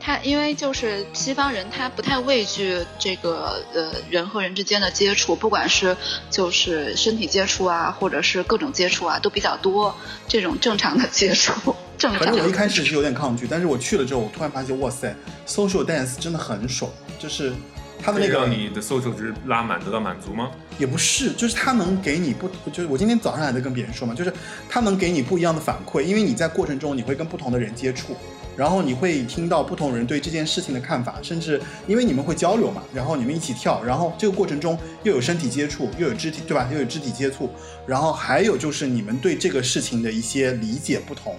[0.07, 5.97] 他因为就是西方人，他不太畏惧这个呃人和人之间的接触，不管是
[6.31, 9.93] 就是身体接触啊，或者是各种接触啊，都比较多。
[10.29, 12.53] 这种正常的接触，正常反正我一。
[12.53, 15.13] 开始是有点抗拒，但是我去了之后，我突然发现，哇塞
[15.45, 16.89] ，social dance 真的很爽，
[17.19, 17.53] 就是
[18.01, 20.53] 他的那个让你的 social 值拉满，得到满足吗？
[20.79, 24.33] 也不是，就是他能给你不，就是我今天早上还在跟别人说嘛，就是
[24.69, 28.17] 他能给你不一样的反馈，因为你在过程中你会跟不同的人接触，
[28.57, 36.69] 然后你会听到不同人对这件事情的看法，甚至因为你们会交流嘛，然后你们一起跳，然后这个过程中又有身体接触，又有肢体，对吧？
[36.73, 37.51] 又有肢体接触，
[37.87, 41.37] 然后还有就是你们对这个事情的一些理解不同，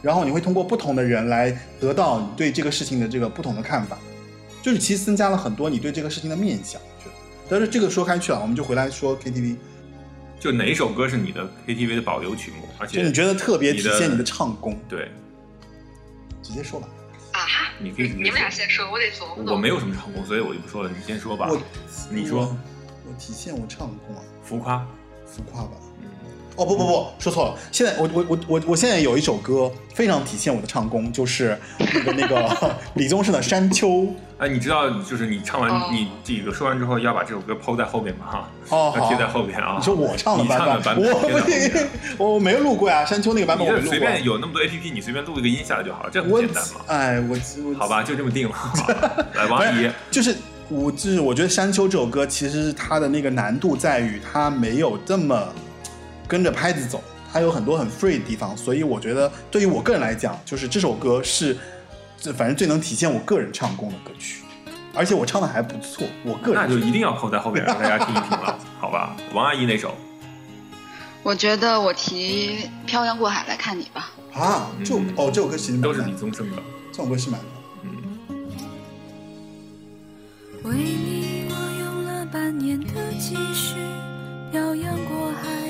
[0.00, 1.50] 然后你会通过不同的人来
[1.80, 3.98] 得到你对这个事情的这个不同的看法，
[4.62, 7.16] 就是其实增加了很多你对这个事情的面向，我觉得。
[7.48, 9.56] 但是这个说开去了，我们就回来说 KTV。
[10.38, 12.66] 就哪首歌是你的 KTV 的保留曲目？
[12.78, 15.10] 而且就你觉得特别体现你的唱功，对，
[16.50, 16.88] 直接说吧。
[17.32, 20.90] 啊哈，你可以你们俩先说，我得琢磨我没有什么唱功，所以我就不说了。
[20.90, 21.46] 你先说吧。
[21.48, 21.62] 我
[22.10, 22.56] 你说我
[23.06, 24.84] 我体现我唱功啊，浮夸。
[25.24, 25.70] 浮夸吧。
[26.60, 27.54] 嗯，哦不不不，说错了。
[27.72, 33.88] 现在我我我我我现在有一首歌非常体现我的唱功，就是那个那个 李宗盛的《山丘》。
[34.38, 38.26] 哎，你知道，就是你唱完、哦你这个说完之后，要把这首歌抛在后面吗？
[38.30, 39.76] 哈，哦，好要贴在后面啊。
[39.78, 41.20] 你说我唱的你唱的版版本我。
[42.18, 43.88] 我我没录过呀，《山丘》那个版本我录过。
[43.90, 46.80] 随便有那么多 A P P，你随便录一个音下来就好了，这很我简单嘛。
[46.88, 48.54] 哎我我好吧，就这么定了。
[48.56, 48.76] 好
[49.34, 50.34] 来，王阿姨，，就是
[50.70, 55.48] 我就是我觉得《山丘》这首歌其实它的那个难度在于它没有这么
[56.30, 57.02] 跟着拍子走，
[57.32, 61.58] 它有很多很 free 的地方，所以我觉得对于我个人来讲，就是这首歌是
[62.16, 64.44] 这反正最能体现我个人唱功的歌曲，
[64.94, 69.16] 而且我唱的还不错，我个人那就一定要扣在后面让大家听一听了，好吧？
[69.34, 69.92] 王阿姨那首，
[71.24, 74.12] 我觉得我提《漂洋过海来看你》吧。
[74.32, 76.56] 啊，就嗯哦这首歌其实蛮都是难李宗盛的。
[76.92, 77.50] 这首歌是蛮难。
[77.82, 77.90] 嗯，
[80.62, 83.74] 为你，我用了半年的积蓄，
[84.52, 85.69] 漂洋过海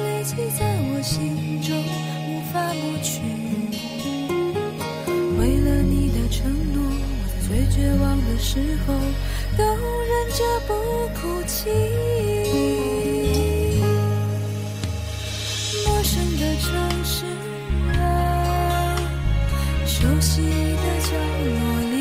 [0.31, 1.75] 记在我心中，
[2.29, 3.19] 无法抹去。
[5.37, 6.87] 为了你的承诺，我
[7.35, 8.49] 在最绝望的时
[8.87, 8.93] 候
[9.57, 10.73] 都忍着不
[11.19, 11.69] 哭泣。
[15.85, 16.71] 陌生的城
[17.03, 17.25] 市
[17.99, 17.99] 啊，
[19.85, 21.11] 熟悉的角
[21.43, 21.59] 落
[21.91, 21.95] 里，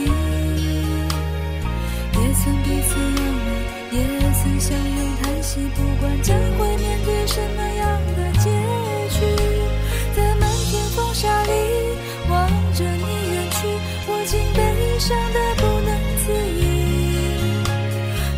[2.14, 3.48] 也曾彼此安慰，
[3.90, 3.98] 也
[4.40, 6.28] 曾相拥叹息，不管将
[6.58, 6.79] 会。
[7.32, 8.50] 什么样的结
[9.08, 9.20] 局？
[10.16, 11.52] 在漫天风沙里
[12.28, 12.34] 望
[12.74, 13.58] 着你远去
[14.08, 14.58] 我竟悲
[14.98, 16.24] 伤得不能自
[16.58, 16.60] 已。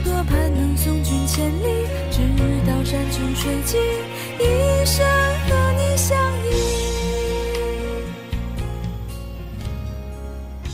[0.05, 2.21] 多盼能送君千里直
[2.67, 4.12] 到山穷水尽。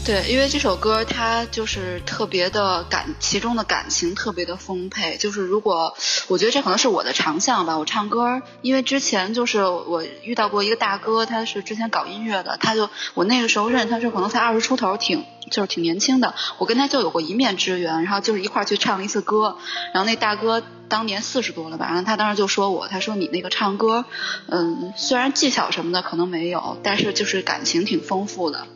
[0.08, 5.18] 对，因为这首歌它就是特别的感，其中的感情特别的丰沛。
[5.18, 5.94] 就是如果
[6.28, 19.58] 我觉得这可能是我的长项吧，我唱歌，因为之前就是我遇到过一个大哥，他是之前搞音乐的，他就我那个时候认识他是可能才二十出头，挺就是挺年轻的，我跟他就有过一面之缘，然后就是一块去唱了一次歌，
[19.92, 20.62] 然后那大哥。
[20.88, 24.06] 当年四十多了吧，然后他当时就说我，他说你那个唱歌，
[24.46, 28.66] 嗯，虽然技巧什么的可能没有，但是就是感情挺丰富的。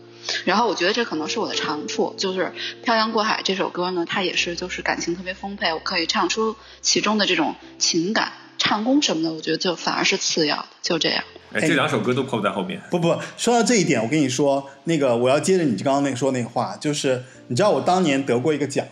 [0.44, 2.40] 然后我觉得这可能是我的长处，就是
[2.84, 11.24] 《漂洋过海》这首歌呢，它也是就是感情特别丰沛，我可以唱出其中的这种情感，唱功什么的，我觉得就反而是次要的，就这样。
[11.52, 12.80] 哎，这两首歌都扣在后面。
[12.90, 18.86] 不不，说到这一点，我跟你说，那个我要接着你刚刚那个说那个话，就是你知道我当年得过一个奖，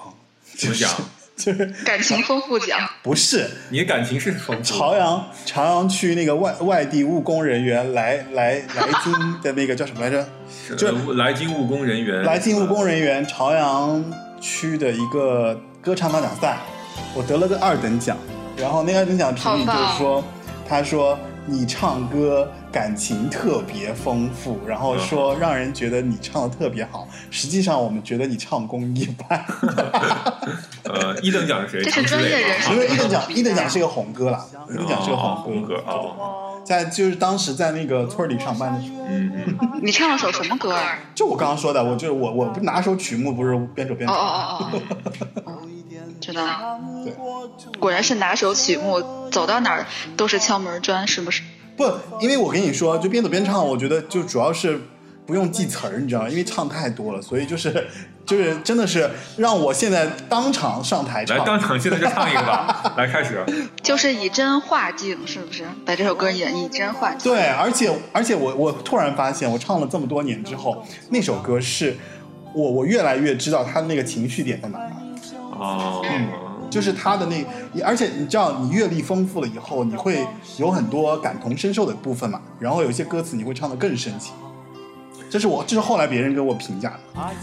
[0.56, 0.90] 什么讲？
[1.40, 4.62] 就是 感情丰富奖，不是你的感情是丰富。
[4.62, 10.28] 朝阳朝阳区那个外外地务工人员来来来京的那个叫什么来着？
[10.76, 14.04] 就来京务工人员，来京务工人员朝阳
[14.40, 16.58] 区的一个歌唱大奖赛，
[17.14, 18.16] 我得了个二等奖。
[18.56, 20.22] 然后那个二等奖评语就是说，
[20.68, 21.18] 他说
[21.50, 27.08] 你唱歌感情特别丰富，然后说让人觉得你唱的特别好。
[27.30, 29.44] 实际上我们觉得你唱功一般。
[30.84, 31.82] 呃，一等奖是谁？
[31.82, 32.72] 这是专业人士。
[32.72, 40.98] 因为一等奖一等奖是个红歌啦，一等奖是个哦红红歌哦，在就是当时在那个村里上班的时候，嗯嗯， 你唱了首什么歌啊？
[41.14, 44.20] 就我刚刚说的，我就是我我不拿首曲目不是边走边哦唱。
[44.20, 44.80] 哦哦
[45.44, 45.58] 哦哦，
[46.20, 46.78] 知道。
[47.04, 47.14] 对，
[47.78, 51.42] 果然是拿手曲目，走到哪儿都是敲门砖，是不是？
[51.76, 51.90] 不，
[52.20, 54.78] 因为我跟你说，就边走边唱，我觉得就主要是
[55.26, 56.28] 不用记词儿，你知道吗？
[56.28, 57.86] 因为唱太多了，所以就是
[58.26, 59.08] 就是真的是
[59.38, 61.38] 让我现在当场上台唱。
[61.38, 63.42] 来当场现在就唱一个吧， 来开始。
[63.82, 65.64] 就是以真化境，是不是？
[65.86, 67.32] 把这首歌演以真化境。
[67.32, 71.96] 对，而且而且我我突然发现，我唱了这么多年之后，那首歌是
[72.54, 74.78] 我我越来越知道他的那个情绪点在哪
[75.60, 76.02] 哦，
[76.70, 77.44] 就是他的那，
[77.84, 80.26] 而且你知道，你阅历丰富了以后，你会
[80.58, 82.40] 有很多感同身受的部分嘛。
[82.58, 84.32] 然后有一些歌词你会唱得更深情，
[85.30, 86.98] 这是我这是后来别人给我评价的。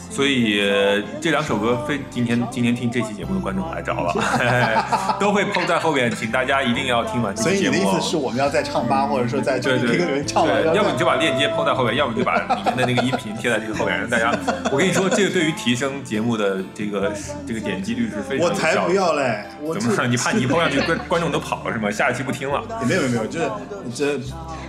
[0.09, 4.13] 所以呃这两首歌非今天今天听这期节目的观众来着了，
[5.17, 7.79] 都会抛在后面，请大家一定要听完这所以期节目哦。
[7.79, 14.37] 你的意思是我们要在唱吧，或者说在这对对里评论唱完，对，要要不你就把链接抛在后面，要不就把里面的那个音频贴在这个后面，让大家。
[14.69, 17.13] 我跟你说，这个对于提升节目的这个
[17.47, 18.97] 这个点击率是非常我才不。
[18.97, 19.45] 要嘞！
[19.61, 20.07] 我怎么说？
[20.07, 21.91] 你怕你一抛上去，观观众都跑了是吗？
[21.91, 23.47] 下一期不听了，没有没有没有，就是
[23.93, 24.19] 这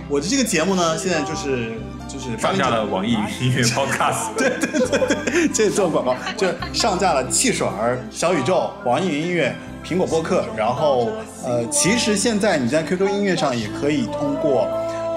[0.07, 1.71] 我的这个节目呢，现在就是
[2.19, 4.33] 就是上架了网易云音乐 Podcast。
[4.37, 11.09] 对对对，这做广告，就上架了汽水儿、小宇宙、网易云音乐、苹果播客，然后
[11.43, 14.67] 呃，其实现在你在 QQ 音乐上也可以通过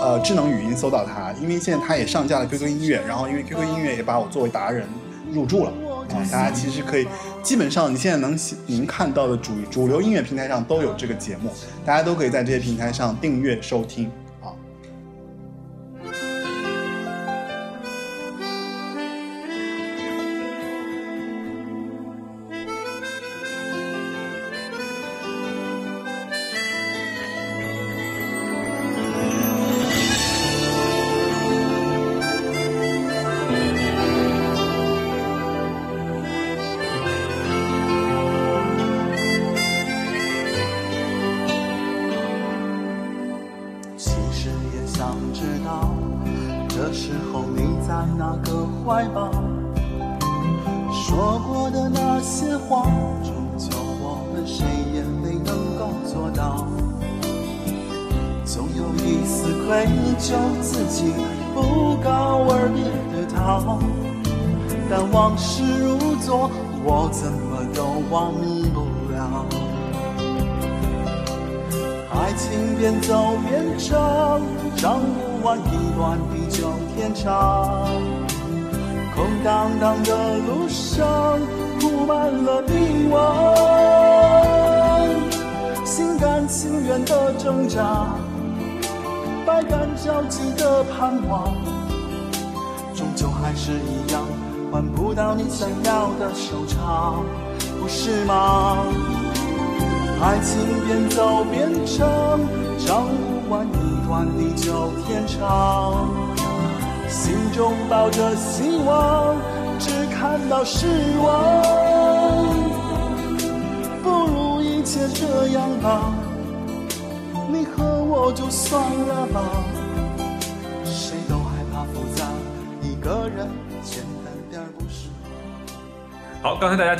[0.01, 4.87] 呃智能语音搜到它，因为现在它也上架了 QQ 音乐，然后因为 QQ 音乐也把我作为达人
[5.33, 5.73] 入驻了。
[6.13, 7.07] 啊，大家其实可以，
[7.43, 11.51] 基本上你现在能您看到的主主流音乐平台上都有这个节目，
[11.87, 14.11] 大家都可以在这些平台上订阅收听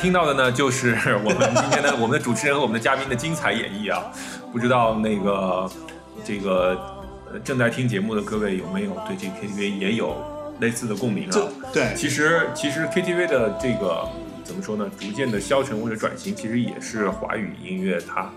[0.03, 4.03] 听到的呢，就是我们今天的我们的主持人和我们的嘉宾的精彩演绎啊。
[4.51, 5.71] 不知道那个
[6.25, 6.77] 这个
[7.31, 10.13] 呃正在听节目的各位有没有对这个 KTV 也有
[10.59, 11.39] 类似的共鸣啊？
[11.71, 14.05] 对其实其实 KTV 的这个
[14.43, 14.91] 怎么说呢？
[14.99, 18.29] 逐渐的消沉或者转型，其实也是华语音乐它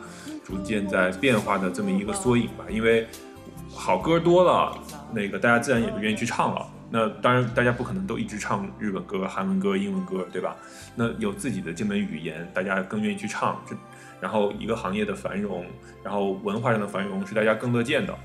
[0.46, 2.64] 逐渐在变化的这么一个缩影吧。
[2.70, 3.08] 因为
[3.74, 4.72] 好歌多了，
[5.12, 6.64] 那个大家自然也就愿意去唱了。
[6.90, 10.56] 那当然，大家不可能都一直唱日本歌、韩文歌、英文歌，对吧？
[10.94, 13.60] 那有自己的这门语言，大家更愿意去唱。
[13.68, 13.76] 这
[14.20, 15.66] 然后一个行业的繁荣，
[16.02, 18.16] 然后文化上的繁荣是大家更乐见的。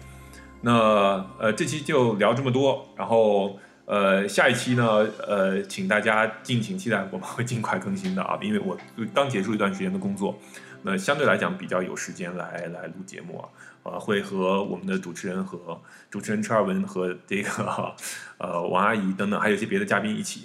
[0.62, 8.78] 那呃，这期就聊这么多，然后呃，下一期呢，呃，请大家敬请期待，我们会尽快更新的啊，因为我
[9.14, 10.38] 刚结束一段时间的工作，
[10.84, 13.50] 那相对来讲比较有时间来来录节目啊，
[13.84, 17.96] 呃，会和我们的主持人和主持人车尔文和这个
[18.38, 20.42] 呃王阿姨等等，还有一些别的嘉宾一起。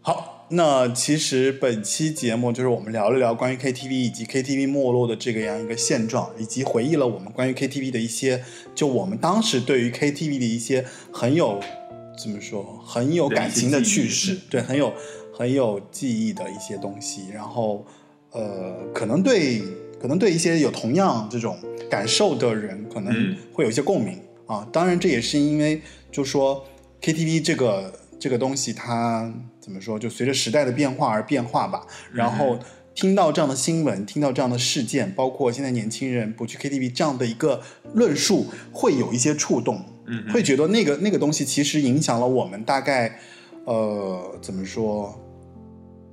[0.00, 8.42] 好，那其实本期节目就是我们聊了聊关于 KTV 以及 KTV 没落的这个样一个现状，以及回忆了我们关于 KTV 的一些，
[8.74, 11.60] 就我们当时对于 KTV 的一些很有
[12.18, 14.94] 怎么说很有感情的趣事，对，很有
[15.32, 17.28] 很有记忆的一些东西。
[17.32, 17.86] 然后，
[18.30, 19.62] 呃，可能对
[20.00, 21.58] 可能对一些有同样这种
[21.90, 24.66] 感受的人，可能嗯会有一些共鸣啊。
[24.72, 25.80] 当然，这也是因为
[26.10, 26.64] 就说
[27.00, 31.86] KTV 这个这个东西，它怎么说，就随着时代的变化而变化吧。
[32.12, 32.58] 然后
[32.94, 37.62] 听到这样的新闻，听到这样的事件，包括现在年轻人不去 KTV 这样的一个
[37.94, 43.20] 论述，会有一些触动，嗯会觉得那个那个东西其实影响了我们大概，
[43.64, 45.16] 呃，怎么说，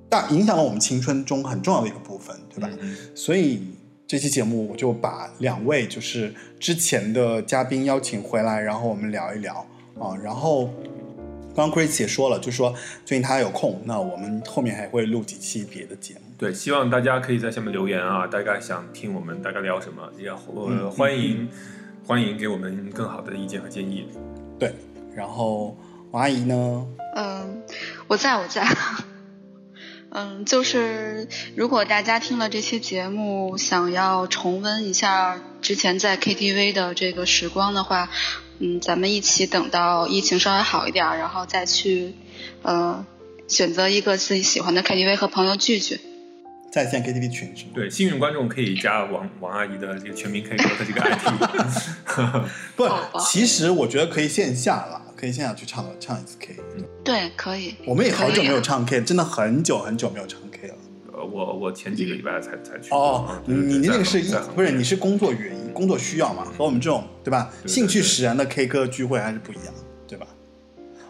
[0.07, 2.69] 大影响了我们青春中很重要的一个部分，对吧？
[2.79, 3.63] 嗯所以
[4.07, 9.65] 这期节目我就把两位就是之前的嘉宾邀请回来，然后我们聊一聊
[9.99, 10.15] 啊。
[10.23, 10.65] 然后
[11.55, 12.71] 刚刚 Chris 也说了，就说
[13.03, 16.21] 最近他有空，那我们后面还会录几期别的节目。
[16.37, 20.31] 对，希望大家可以在下面留言啊，大概想听我们大概聊什么，也
[20.91, 21.49] 欢迎、
[22.05, 24.07] 欢迎给我们更好的意见和建议。
[24.59, 24.71] 对，
[25.15, 25.75] 然后
[26.11, 26.85] 王阿姨呢？
[27.15, 27.63] 嗯，
[28.07, 28.63] 我在我在。
[30.17, 31.27] 嗯，就是
[31.57, 38.09] 如果大家听了这期节目，想要重温一下之前在 KTV 的这个时光的话，
[38.59, 42.13] 嗯，咱们一起等到疫情稍微好一点儿，然后再去，
[42.61, 43.05] 呃，
[43.49, 45.99] 选择一个自己喜欢的 KTV 和朋友聚聚。
[46.71, 47.71] 在线 KTV 群是吗？
[47.73, 52.45] 对，幸运观众可以加王王阿姨的这个全民 K 歌的这个 ID。
[52.77, 52.87] 不
[53.19, 56.55] 其实我觉得可以线下啦，可以现场去唱唱一次 K。
[57.03, 57.75] 对，可以。
[57.85, 60.75] 我们也好久没有唱 K，真的很久很久没有唱 K 了。
[61.13, 62.89] 呃，我我前几个礼拜才才去。
[62.91, 64.21] 哦，嗯你你那个是
[64.55, 66.45] 不是你是工作原因、工作需要嘛？
[66.57, 69.73] 和我们这种对吧对对兴趣使然的 K 歌聚会还是不一样？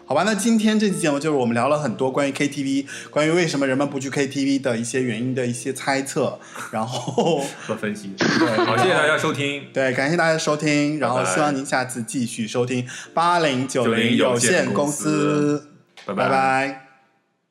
[0.06, 6.38] 好吧，那今天这期节目就是我们聊了很多关于 KTV，关于为什么人们不去 KTV 的一些原因的一些猜测，
[6.70, 8.14] 然后和分析。
[8.16, 9.66] 对好，谢谢大家收听。
[9.74, 15.70] 对，感谢大家收听，然后希望您下次继续收听八零九零有有限公限公司，
[16.06, 16.86] 拜拜拜拜。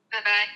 [0.09, 0.47] 拜拜。